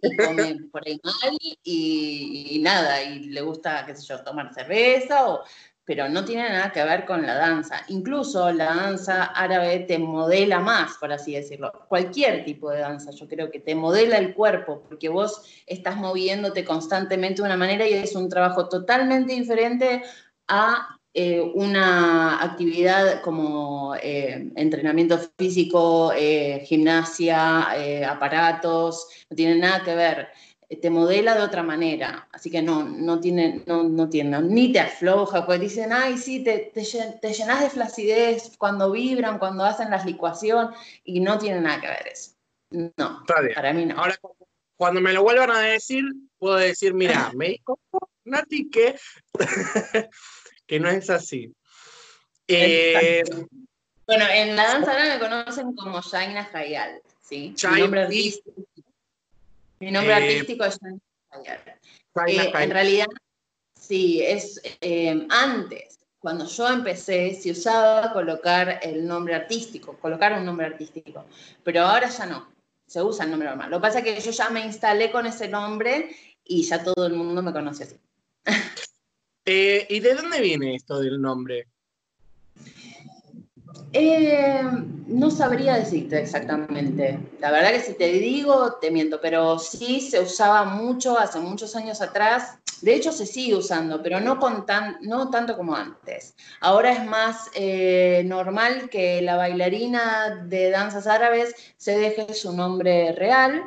[0.00, 5.26] y come por ahí mal y, nada, y le gusta, qué sé yo, tomar cerveza,
[5.26, 5.42] o,
[5.86, 7.82] pero no tiene nada que ver con la danza.
[7.88, 11.72] Incluso la danza árabe te modela más, por así decirlo.
[11.88, 16.64] Cualquier tipo de danza, yo creo que te modela el cuerpo, porque vos estás moviéndote
[16.64, 20.02] constantemente de una manera y es un trabajo totalmente diferente
[20.48, 29.94] a eh, una actividad como eh, entrenamiento físico, eh, gimnasia, aparatos, no tiene nada que
[29.94, 30.28] ver.
[30.68, 34.80] Te modela de otra manera, así que no, no tiene, no, no tiene, ni te
[34.80, 36.82] afloja, pues dicen, ay, sí, te, te,
[37.32, 40.70] llenas de flacidez cuando vibran, cuando hacen la licuación,
[41.04, 42.32] y no tiene nada que ver eso.
[42.70, 43.24] No,
[43.54, 43.96] para mí no.
[43.96, 44.16] Ahora,
[44.76, 46.04] cuando me lo vuelvan a decir,
[46.38, 47.78] puedo decir, mira, me dijo
[48.24, 48.96] Nati que
[50.66, 51.52] que no es así.
[52.48, 53.22] Eh,
[54.06, 57.54] bueno, en la danza ahora me conocen como Shaina Hayal, ¿sí?
[57.72, 58.62] mi nombre artístico,
[59.80, 60.78] mi nombre eh, artístico es.
[62.26, 63.06] Eh, en realidad,
[63.78, 64.60] sí, es
[65.30, 71.24] antes, cuando yo empecé, se usaba colocar el nombre artístico, colocar un nombre artístico,
[71.62, 72.48] pero ahora ya no,
[72.86, 73.70] se usa el nombre normal.
[73.70, 76.10] Lo que pasa es que yo ya me instalé con ese nombre
[76.44, 77.96] y ya todo el mundo me conoce así.
[79.48, 81.68] Eh, ¿Y de dónde viene esto del nombre?
[83.92, 84.60] Eh,
[85.06, 87.18] no sabría decirte exactamente.
[87.40, 91.76] La verdad que si te digo, te miento, pero sí se usaba mucho hace muchos
[91.76, 92.58] años atrás.
[92.82, 96.34] De hecho, se sigue usando, pero no, con tan, no tanto como antes.
[96.60, 103.12] Ahora es más eh, normal que la bailarina de danzas árabes se deje su nombre
[103.12, 103.62] real.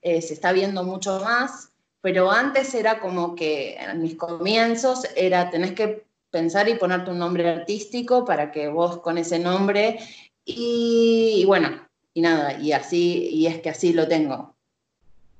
[0.00, 5.50] Eh, se está viendo mucho más, pero antes era como que en mis comienzos era
[5.50, 6.05] tenés que
[6.36, 9.98] pensar y ponerte un nombre artístico para que vos con ese nombre
[10.44, 14.54] y, bueno, y nada, y así, y es que así lo tengo.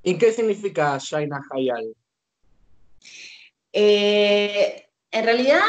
[0.03, 1.95] ¿Y qué significa Shaina Hayal?
[3.75, 5.61] Eh, en realidad,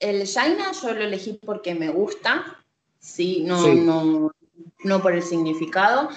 [0.00, 2.58] el Shaina yo lo elegí porque me gusta,
[2.98, 4.32] sí, no, no,
[4.82, 6.08] no por el significado.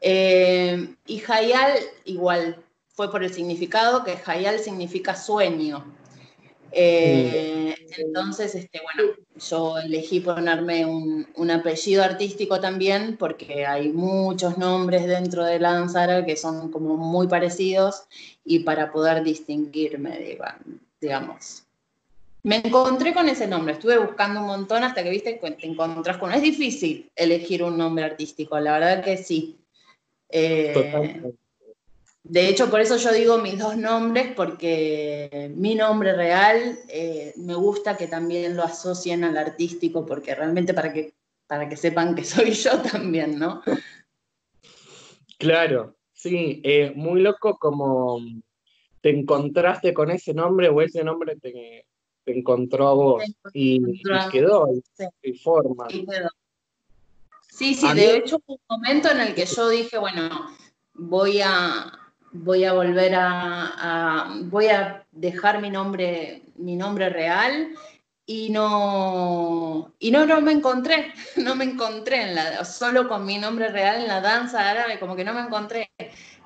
[0.00, 5.99] Eh, y Hayal igual fue por el significado, que Hayal significa sueño.
[6.72, 15.06] Eh, entonces, este, bueno, yo elegí ponerme un, apellido artístico también porque hay muchos nombres
[15.06, 18.04] dentro de la danza que son como muy parecidos
[18.44, 20.38] y para poder distinguirme,
[21.00, 21.64] digamos.
[22.42, 26.16] Me encontré con ese nombre, estuve buscando un montón hasta que viste que te encontrás
[26.16, 26.32] con...
[26.32, 29.58] Es difícil elegir un nombre artístico, la verdad que sí.
[30.30, 31.34] Eh,
[32.22, 37.54] de hecho, por eso yo digo mis dos nombres, porque mi nombre real eh, me
[37.54, 41.14] gusta que también lo asocien al artístico, porque realmente para que,
[41.46, 43.62] para que sepan que soy yo también, ¿no?
[45.38, 48.20] Claro, sí, eh, muy loco como
[49.00, 51.86] te encontraste con ese nombre o ese nombre te,
[52.26, 53.80] encontró a vos y,
[54.30, 54.68] quedó
[55.22, 55.88] y, forma.
[57.48, 60.28] Sí, sí, de hecho hubo un momento en el que yo dije, bueno,
[60.94, 61.99] voy a,
[62.32, 67.74] voy a volver a, voy a dejar mi nombre, mi nombre real
[68.26, 73.38] y no, y no, no me encontré, no me encontré en la, solo con mi
[73.38, 75.90] nombre real en la danza árabe, como que no me encontré.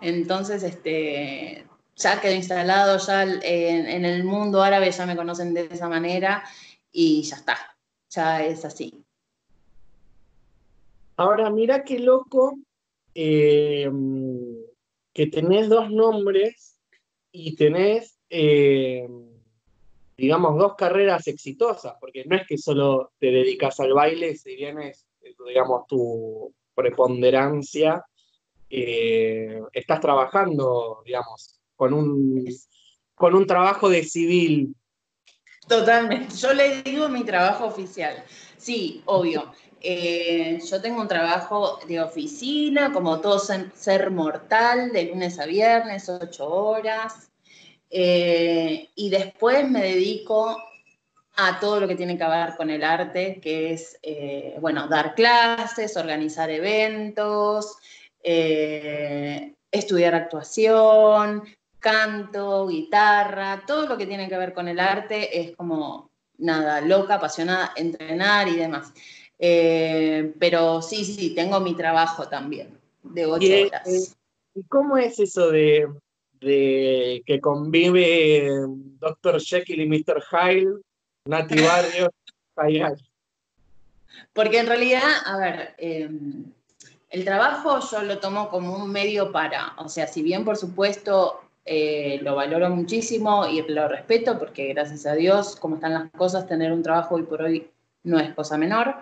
[0.01, 1.66] Entonces, este,
[1.97, 6.45] ya quedó instalado, ya en, el mundo árabe ya me conocen de esa manera
[6.91, 7.57] y ya está,
[8.11, 9.05] ya es así.
[11.16, 12.59] Ahora, mira qué loco.
[13.14, 13.89] Eh,
[15.14, 16.76] que tenés dos nombres
[17.30, 19.08] y tenés, eh,
[20.16, 24.80] digamos, dos carreras exitosas, porque no es que solo te dedicas al baile, si bien
[24.80, 25.06] es,
[25.46, 28.04] digamos, tu preponderancia,
[28.68, 32.44] eh, estás trabajando, digamos, con un,
[33.14, 34.74] con un trabajo de civil.
[35.68, 38.24] Totalmente, yo le digo mi trabajo oficial.
[38.56, 39.52] Sí, obvio.
[39.87, 46.09] Eh, yo tengo un trabajo de oficina, como todo ser, mortal, de lunes a viernes,
[46.09, 47.30] ocho horas.
[47.91, 50.57] Eh, y después me dedico
[51.37, 55.14] a todo lo que tiene que ver con el arte, que es, eh, bueno, dar
[55.14, 57.76] clases, organizar eventos,
[59.70, 61.45] estudiar actuación,
[61.78, 67.16] canto, guitarra, todo lo que tiene que ver con el arte es como, nada, loca,
[67.16, 68.95] apasionada, entrenar y demás.
[69.39, 73.89] Eh, pero sí, sí, tengo mi trabajo también, de ocho horas.
[73.89, 74.14] Eh,
[74.55, 75.89] ¿Y cómo es eso de,
[76.41, 78.49] que convive
[79.01, 79.41] Dr.
[79.41, 80.22] Jekyll y Mr.
[80.30, 80.80] Hyde,
[81.26, 82.11] Nati Barrio,
[84.32, 85.74] Porque en realidad, a ver,
[87.14, 91.41] el trabajo yo lo tomo como un medio para, o sea, si bien por supuesto
[91.64, 96.47] eh, lo valoro muchísimo y lo respeto, porque gracias a Dios, como están las cosas,
[96.47, 97.70] tener un trabajo hoy por hoy
[98.03, 98.97] no es cosa menor.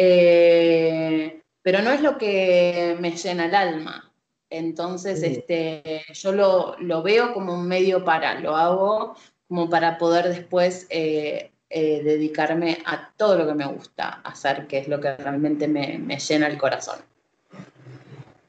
[0.00, 4.12] Eh, pero no es lo que me llena el alma.
[4.48, 6.32] Entonces, este, yo
[6.78, 9.16] lo, veo como un medio para, lo hago
[9.48, 14.78] como para poder después eh, eh, dedicarme a todo lo que me gusta hacer, que
[14.78, 17.00] es lo que realmente me, llena el corazón.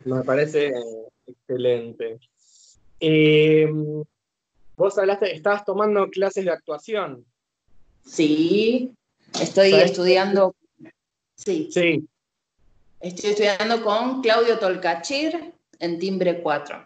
[0.05, 0.71] Me parece
[1.25, 2.19] excelente.
[4.77, 7.25] vos hablaste, estabas tomando clases de actuación.
[8.05, 8.91] Sí,
[9.41, 10.55] estoy estudiando
[11.39, 11.69] Sí.
[11.71, 12.05] Sí.
[12.99, 16.85] Estoy estudiando con Claudio Tolcachir en timbre 4.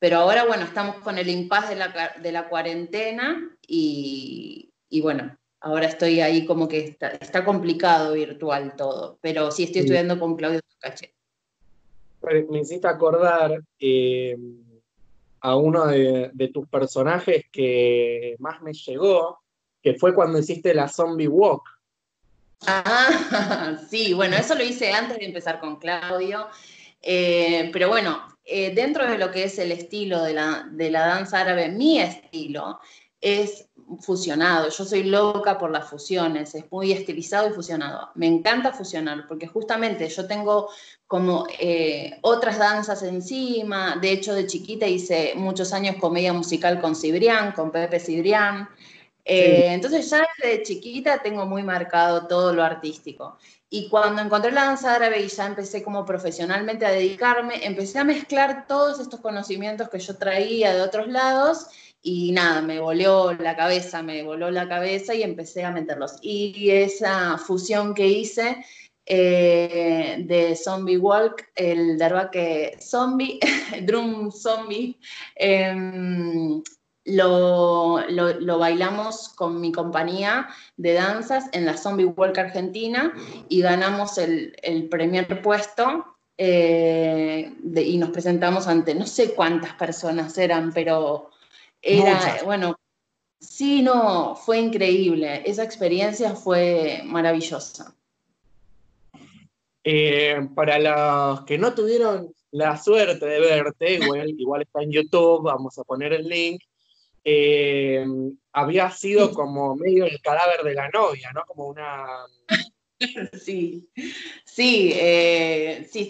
[0.00, 6.44] Pero ahora, bueno, estamos con el impas de la, cuarentena y, bueno, ahora estoy ahí
[6.44, 11.12] como que está, complicado virtual todo, pero sí estoy estudiando con Claudio Tolcachir.
[12.50, 14.36] Me hiciste acordar eh,
[15.40, 19.38] a uno de, de, tus personajes que más me llegó,
[19.80, 21.75] que fue cuando hiciste la Zombie Walk.
[22.66, 26.48] Ah, sí, bueno, eso lo hice antes de empezar con Claudio,
[27.02, 31.68] eh, pero bueno, eh, dentro de lo que es el estilo de la, danza árabe,
[31.68, 32.80] mi estilo,
[33.20, 33.66] es
[34.00, 34.68] fusionado.
[34.68, 38.10] Yo soy loca por las fusiones, es muy estilizado y fusionado.
[38.14, 40.68] Me encanta fusionar porque justamente yo tengo
[41.06, 43.96] como eh, otras danzas encima.
[44.00, 48.68] De hecho, de chiquita hice muchos años comedia musical con Cibrián, con Pepe Cibrián.
[49.28, 53.38] Eh, entonces ya desde chiquita tengo muy marcado todo lo artístico.
[53.68, 58.04] Y cuando encontré la danza árabe y ya empecé como profesionalmente a dedicarme, empecé a
[58.04, 61.66] mezclar todos estos conocimientos que yo traía de otros lados
[62.00, 66.18] y nada, me voló la cabeza, me voló la cabeza y empecé a meterlos.
[66.22, 68.64] Y esa fusión que hice
[69.06, 71.98] eh, de Zombie Walk, el
[72.30, 73.40] que Zombie,
[73.82, 74.96] Drum Zombie,
[75.34, 76.62] em,
[77.06, 83.12] lo, lo, bailamos con mi compañía de danzas en la Zombie Walk Argentina
[83.48, 86.04] y ganamos el, el primer puesto
[86.38, 91.30] eh, y nos presentamos ante no sé cuántas personas eran, pero
[91.80, 92.76] era, bueno,
[93.40, 95.42] sí, no, fue increíble.
[95.46, 97.94] Esa experiencia fue maravillosa.
[99.84, 105.44] Eh, para los que no tuvieron la suerte de verte, igual, igual está en YouTube,
[105.44, 106.60] vamos a poner el link.
[107.28, 108.06] Eh,
[108.52, 111.44] había sido como medio el cadáver de la novia, ¿no?
[111.44, 112.06] Como una.
[113.42, 113.90] Sí,
[114.46, 116.08] sí, eh, sí.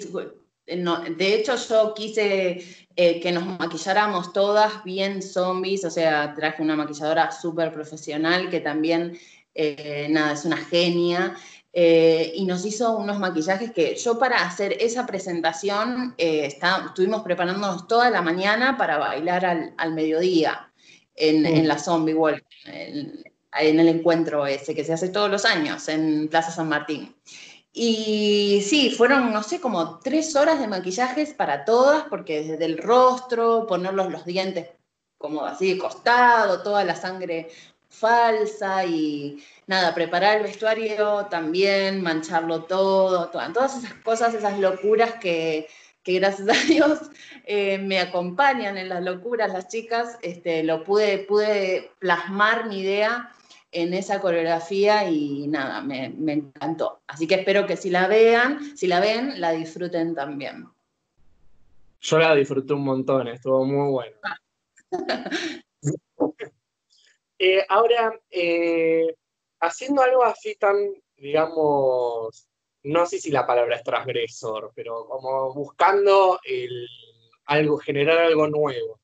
[0.69, 6.77] de hecho, yo quise eh, que nos maquilláramos todas bien zombies, o sea, traje una
[6.77, 9.19] maquilladora súper profesional que también,
[9.55, 11.35] eh, nada, es una genia.
[11.73, 18.09] Eh, y nos hizo unos maquillajes que yo para hacer esa presentación estuvimos preparándonos toda
[18.11, 19.45] la mañana para bailar
[19.77, 20.66] al, mediodía
[21.17, 23.25] en, en, la Zombie Walk, en,
[23.59, 27.15] en el encuentro ese que se hace todos los años en Plaza San Martín.
[27.73, 32.79] Y sí, fueron, no sé, como tres horas de maquillajes para todas, porque desde el
[32.79, 34.69] rostro, ponerlos los dientes
[35.19, 37.49] como así de costado, toda la sangre
[37.89, 45.69] falsa y nada, preparar el vestuario también, mancharlo todo, todas esas cosas, esas locuras que,
[46.15, 47.11] gracias a Dios
[47.45, 53.33] eh, me acompañan en las locuras las chicas, este, lo pude, pude plasmar mi idea
[53.73, 57.01] en esa coreografía y nada, me, encantó.
[57.07, 60.67] Así que espero que si la vean, si la ven, la disfruten también.
[62.01, 64.17] Yo la disfruté un montón, estuvo muy bueno.
[67.39, 69.15] Eh, ahora, eh,
[69.61, 70.75] haciendo algo así tan,
[71.19, 72.49] digamos,
[72.87, 76.89] no sé si la palabra es transgresor, pero como buscando el,
[77.47, 79.01] algo, generar algo nuevo.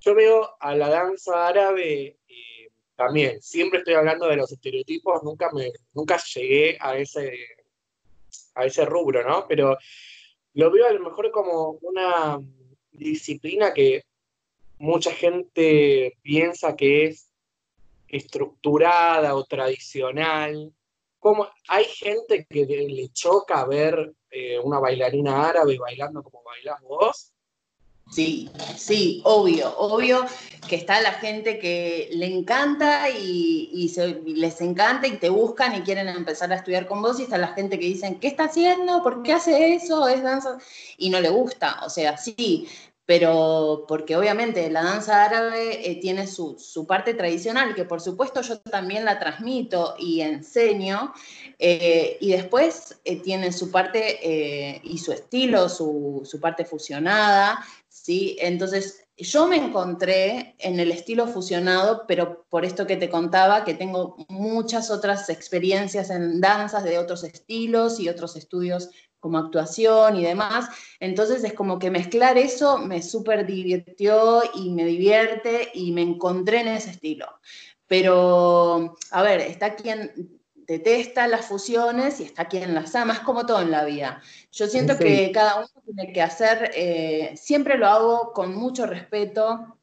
[0.00, 2.18] Yo veo a la danza árabe
[2.96, 7.32] también, siempre estoy hablando de los estereotipos, nunca, me, nunca llegué a ese,
[8.54, 9.46] a ese rubro, ¿no?
[9.48, 9.76] Pero
[10.54, 12.38] lo veo a lo mejor como una
[12.90, 14.04] disciplina que
[14.78, 17.30] mucha gente piensa que es
[18.08, 20.72] estructurada o tradicional.
[21.22, 27.32] Como hay gente que le choca ver eh, una bailarina árabe bailando como bailás vos,
[28.10, 30.26] Sí, sí, obvio, obvio
[30.68, 33.90] que está la gente que le encanta y,
[34.26, 37.54] les encanta y te buscan y quieren empezar a estudiar con vos y está la
[37.54, 39.02] gente que dicen, ¿qué está haciendo?
[39.02, 40.06] ¿Por qué hace eso?
[40.08, 40.58] ¿Es danza?
[40.98, 42.68] Y no le gusta, o sea, sí,
[43.04, 48.60] pero porque obviamente la danza árabe eh, tiene su, parte tradicional, que por supuesto yo
[48.60, 51.12] también la transmito y enseño,
[51.58, 58.36] eh, y después eh, tiene su parte y su estilo, su, su parte fusionada, ¿sí?
[58.40, 63.74] Entonces, yo me encontré en el estilo fusionado, pero por esto que te contaba, que
[63.74, 68.90] tengo muchas otras experiencias en danzas de otros estilos y otros estudios
[69.22, 70.68] como actuación y demás.
[70.98, 76.60] Entonces es como que mezclar eso me súper divirtió y me divierte y me encontré
[76.60, 77.26] en ese estilo.
[77.86, 83.46] Pero, a ver, está quien detesta las fusiones y está quien las ama, es como
[83.46, 84.20] todo en la vida.
[84.50, 89.78] Yo siento que cada uno tiene que hacer, eh, siempre lo hago con mucho respeto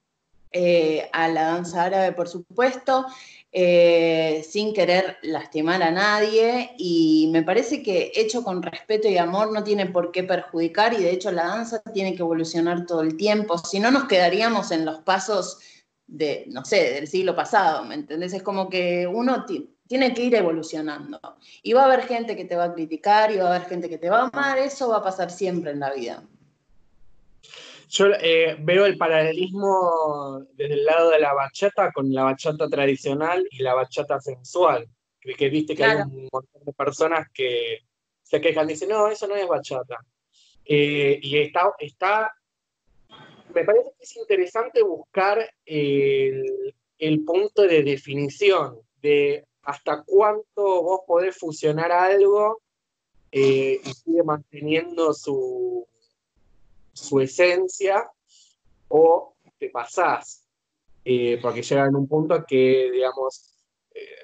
[0.52, 3.06] eh, a la danza árabe, por supuesto,
[3.52, 9.52] eh, sin querer lastimar a nadie y me parece que hecho con respeto y amor
[9.52, 13.18] no tiene por qué perjudicar y de hecho la danza tiene que evolucionar todo el
[13.18, 15.58] tiempo, si no nos quedaríamos en los pasos
[16.06, 18.34] de, no sé, del siglo pasado, ¿me entendés?
[18.34, 19.46] Es como que uno
[19.88, 21.20] tiene que ir evolucionando.
[21.64, 23.90] Y va a haber gente que te va a criticar y va a haber gente
[23.90, 26.24] que te va a amar, eso va a pasar siempre en la vida.
[27.90, 33.48] Yo eh, veo el paralelismo desde el lado de la bachata con la bachata tradicional
[33.50, 34.88] y la bachata sensual.
[35.20, 37.80] Que, viste que hay un montón de personas que
[38.22, 39.98] se quejan, dicen, no, eso no es bachata.
[40.64, 42.32] Eh, y está, está,
[43.56, 51.02] me parece que es interesante buscar el, el punto de definición de hasta cuánto vos
[51.08, 52.62] podés fusionar algo
[53.32, 55.88] eh, y sigue manteniendo su,
[57.00, 58.10] su esencia
[58.90, 60.44] o te pasás,
[61.04, 63.56] eh, porque llega en un punto que, digamos,
[63.94, 64.16] eh,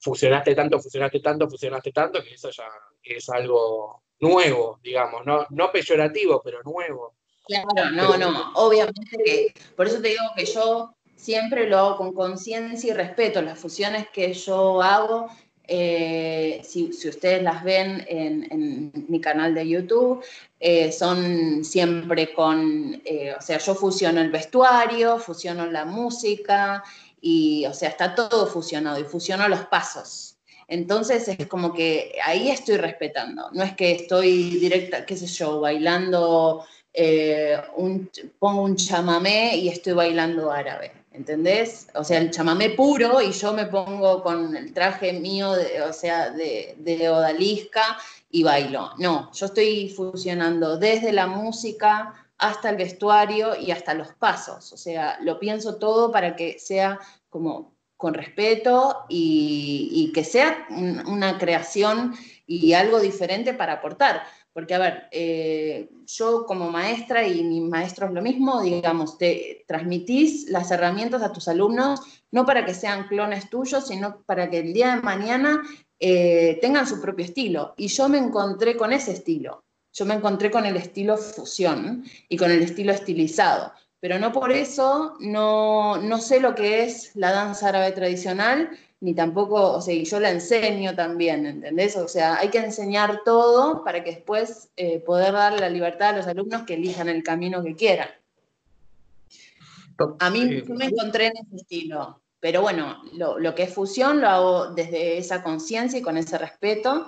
[0.00, 2.68] fusionaste tanto, fusionaste tanto, fusionaste tanto, que eso ya
[3.02, 7.14] es algo nuevo, digamos, no, no peyorativo, pero nuevo.
[7.46, 12.12] Claro, no, no, obviamente que, por eso te digo que yo siempre lo hago con
[12.12, 13.42] conciencia y respeto.
[13.42, 15.28] Las fusiones que yo hago,
[15.72, 20.20] eh, si, ustedes las ven en, mi canal de YouTube,
[20.58, 26.82] eh, son siempre con, eh, o sea, yo fusiono el vestuario, fusiono la música
[27.20, 30.38] y, o sea, está todo fusionado y fusiono los pasos.
[30.66, 35.60] Entonces es como que ahí estoy respetando, no es que estoy directa, qué sé yo,
[35.60, 36.64] bailando,
[38.40, 41.88] pongo un chamamé y estoy bailando árabe ¿entendés?
[41.94, 45.54] O sea, el chamamé puro y yo me pongo con el traje mío,
[45.88, 47.98] o sea, de, de odalisca
[48.30, 48.92] y bailo.
[48.98, 54.72] No, yo estoy fusionando desde la música hasta el vestuario y hasta los pasos.
[54.72, 56.98] O sea, lo pienso todo para que sea
[57.28, 62.14] como con respeto y, que sea una creación
[62.46, 64.22] y algo diferente para aportar.
[64.52, 70.48] Porque, a ver, eh, yo como maestra y mis maestros lo mismo, digamos, te transmitís
[70.48, 72.00] las herramientas a tus alumnos,
[72.32, 75.62] no para que sean clones tuyos, sino para que el día de mañana
[76.00, 77.74] eh, tengan su propio estilo.
[77.76, 79.64] Y yo me encontré con ese estilo.
[79.92, 83.72] Yo me encontré con el estilo fusión y con el estilo estilizado.
[84.00, 88.70] Pero no por eso no, no sé lo que es la danza árabe tradicional
[89.00, 91.96] ni tampoco, o sea, y yo la enseño también, ¿entendés?
[91.96, 96.16] O sea, hay que enseñar todo para que después eh, poder dar la libertad a
[96.18, 98.10] los alumnos que elijan el camino que quieran.
[100.18, 104.66] A mí me encontré en ese estilo, pero bueno, lo, que es fusión lo hago
[104.68, 107.06] desde esa conciencia y con ese respeto.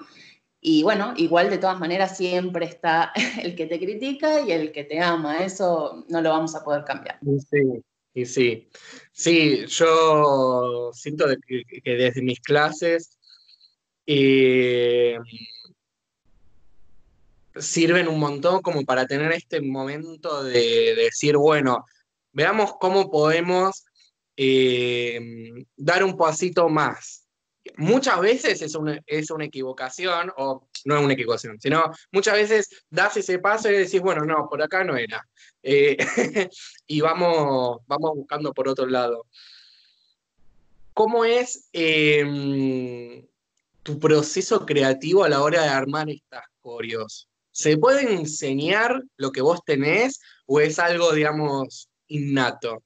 [0.60, 3.12] Y bueno, igual de todas maneras siempre está
[3.42, 6.84] el que te critica y el que te ama, eso no lo vamos a poder
[6.84, 7.18] cambiar.
[7.50, 7.82] Sí,
[8.14, 8.68] y sí,
[9.12, 13.18] sí, yo siento que, desde mis clases
[14.06, 15.18] eh,
[17.56, 21.84] sirven un montón como para tener este momento de, decir, bueno,
[22.32, 23.84] veamos cómo podemos
[24.36, 25.20] eh,
[25.76, 27.22] dar un pasito más
[27.76, 32.84] muchas veces es una, es una equivocación, o no es una equivocación, sino muchas veces
[32.90, 35.26] das ese paso y decís, bueno, no, por acá no era.
[35.62, 35.96] Eh,
[36.86, 39.26] y vamos, vamos buscando por otro lado.
[40.94, 43.26] ¿Cómo es em,
[43.82, 47.28] tu proceso creativo a la hora de armar estas coreos?
[47.50, 52.82] ¿Se puede enseñar lo que vos tenés o es algo, digamos, innato?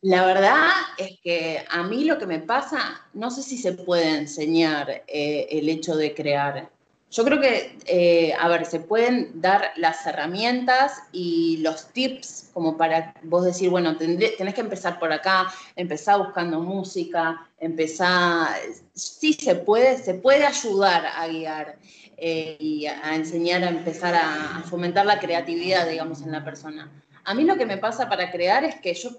[0.00, 0.68] La verdad
[0.98, 5.46] es que a mí lo que me pasa, no sé si se puede enseñar eh,
[5.50, 6.70] el hecho de crear.
[7.12, 12.78] Yo creo que, eh, a ver, se pueden dar las herramientas y los tips como
[12.78, 18.56] para vos decir, bueno, tenés que empezar por acá, empezar buscando música, empezar,
[18.94, 21.76] sí se puede, se puede ayudar a guiar
[22.16, 26.90] eh, y a enseñar a empezar a fomentar la creatividad, digamos, en la persona.
[27.24, 29.10] A mí lo que me pasa para crear es que yo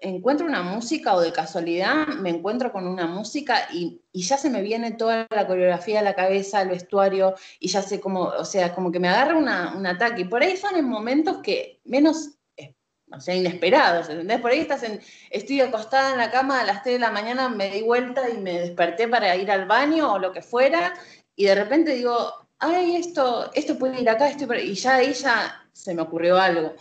[0.00, 4.62] encuentro una música o de casualidad me encuentro con una música y, ya se me
[4.62, 8.74] viene toda la coreografía a la cabeza, el vestuario, y ya sé cómo, o sea,
[8.74, 10.22] como que me agarra un ataque.
[10.22, 12.74] Y por ahí son en momentos que menos, eh,
[13.12, 14.40] o sea, inesperados, ¿entendés?
[14.40, 17.48] Por ahí estás en, estoy acostada en la cama a las 3 de la mañana,
[17.50, 20.94] me di vuelta y me desperté para ir al baño o lo que fuera,
[21.36, 25.62] y de repente digo, ay, esto, esto puede ir acá, esto, y ya ahí ya
[25.72, 26.74] se me ocurrió algo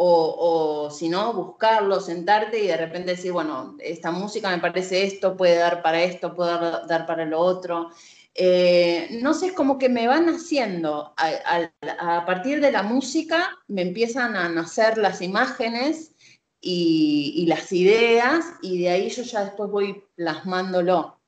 [0.00, 5.36] o, si no, buscarlo, sentarte y de repente decir, bueno, esta música me parece esto,
[5.36, 6.52] puede dar para esto, puede
[6.86, 7.90] dar, para lo otro.
[8.32, 13.82] Eh, no sé, es como que me van haciendo, a, partir de la música me
[13.82, 16.12] empiezan a nacer las imágenes
[16.60, 21.18] y, las ideas y de ahí yo ya después voy plasmándolo.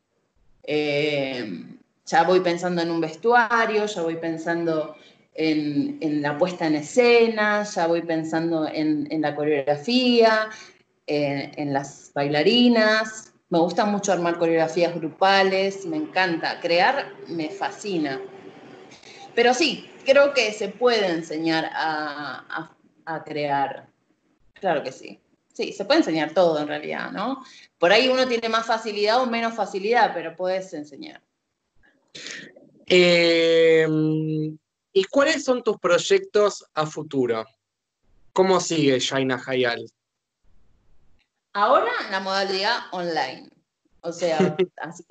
[0.62, 1.64] Eh,
[2.06, 4.94] ya voy pensando en un vestuario, ya voy pensando
[5.40, 10.50] en, la puesta en escena, ya voy pensando en, la coreografía,
[11.06, 13.32] en, las bailarinas.
[13.48, 16.60] Me gusta mucho armar coreografías grupales, me encanta.
[16.60, 18.20] Crear me fascina.
[19.34, 22.76] Pero sí, creo que se puede enseñar a,
[23.06, 23.88] a crear.
[24.54, 25.20] Claro que sí.
[25.52, 27.42] Sí, se puede enseñar todo en realidad, ¿no?
[27.78, 31.22] Por ahí uno tiene más facilidad o menos facilidad, pero puedes enseñar.
[32.86, 33.86] Eh,
[34.92, 37.44] ¿Y cuáles son tus proyectos a futuro?
[38.32, 39.84] ¿Cómo sigue Shaina Hayal?
[41.52, 43.50] Ahora la modalidad online.
[44.02, 44.38] O sea,
[44.76, 45.04] así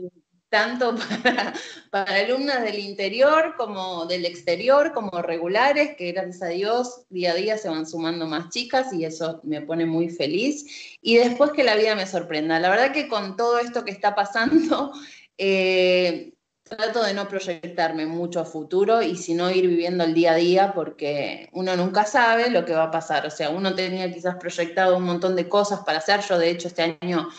[0.49, 1.53] tanto para,
[1.91, 7.35] para, alumnas del interior como del exterior, como regulares, que gracias a Dios día a
[7.35, 10.97] día se van sumando más chicas y eso me pone muy feliz.
[11.01, 12.59] Y después que la vida me sorprenda.
[12.59, 14.91] La verdad que con todo esto que está pasando,
[15.37, 16.33] eh,
[16.69, 20.73] trato de no proyectarme mucho a futuro y sino ir viviendo el día a día
[20.73, 23.25] porque uno nunca sabe lo que va a pasar.
[23.25, 26.21] O sea, uno tenía quizás proyectado un montón de cosas para hacer.
[26.21, 27.29] Yo de hecho este año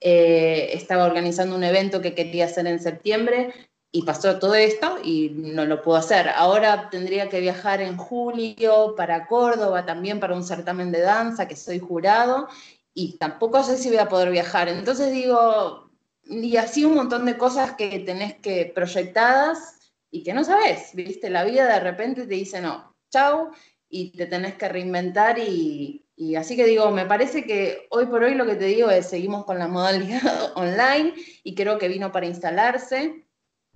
[0.00, 3.54] eh, estaba organizando un evento que quería hacer en septiembre
[3.92, 6.28] y pasó todo esto y no lo puedo hacer.
[6.28, 11.56] Ahora tendría que viajar en julio para Córdoba, también para un certamen de danza, que
[11.56, 12.48] soy jurado,
[12.94, 14.68] y tampoco sé si voy a poder viajar.
[14.68, 15.89] Entonces digo,
[16.30, 21.28] y así un montón de cosas que tenés que proyectadas y que no sabes, ¿viste?
[21.28, 23.50] La vida de repente te dice, no, chau,
[23.88, 26.06] y te tenés que reinventar y,
[26.38, 29.44] así que digo, me parece que hoy por hoy lo que te digo es, seguimos
[29.44, 33.26] con la modalidad online y creo que vino para instalarse.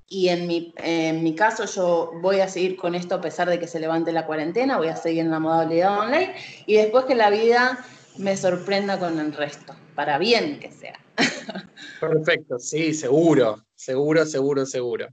[0.07, 3.59] Y en mi, en mi caso yo voy a seguir con esto a pesar de
[3.59, 6.34] que se levante la cuarentena, voy a seguir en la modalidad online
[6.66, 7.84] y después que la vida
[8.18, 11.00] me sorprenda con el resto, para bien que sea.
[12.01, 15.09] Perfecto, sí, seguro, seguro, seguro, seguro.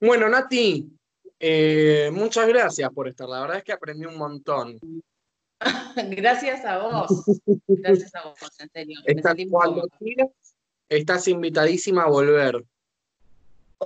[0.00, 0.86] Bueno, Nati,
[1.38, 3.28] eh, muchas gracias por estar.
[3.28, 4.78] La verdad es que aprendí un montón.
[5.96, 7.24] Gracias a vos.
[7.66, 9.00] Gracias a vos, en serio.
[9.50, 9.88] cuando
[10.88, 12.64] estás invitadísima a volver.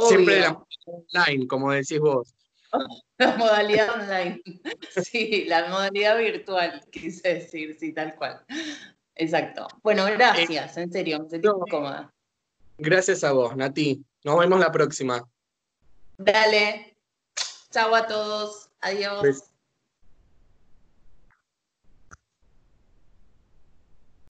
[0.09, 2.35] Siempre la online, como decís vos.
[3.19, 4.41] La modalidad online.
[5.03, 8.45] Sí, la modalidad virtual, quise decir, sí, tal cual.
[9.21, 9.69] Exacto.
[9.83, 12.11] Bueno, gracias, en serio, me sentí muy cómoda.
[12.79, 14.03] Gracias a vos, Nati.
[14.25, 15.23] Nos vemos la próxima.
[16.17, 16.97] Dale.
[17.71, 18.71] Chao a todos.
[18.81, 19.50] Adiós.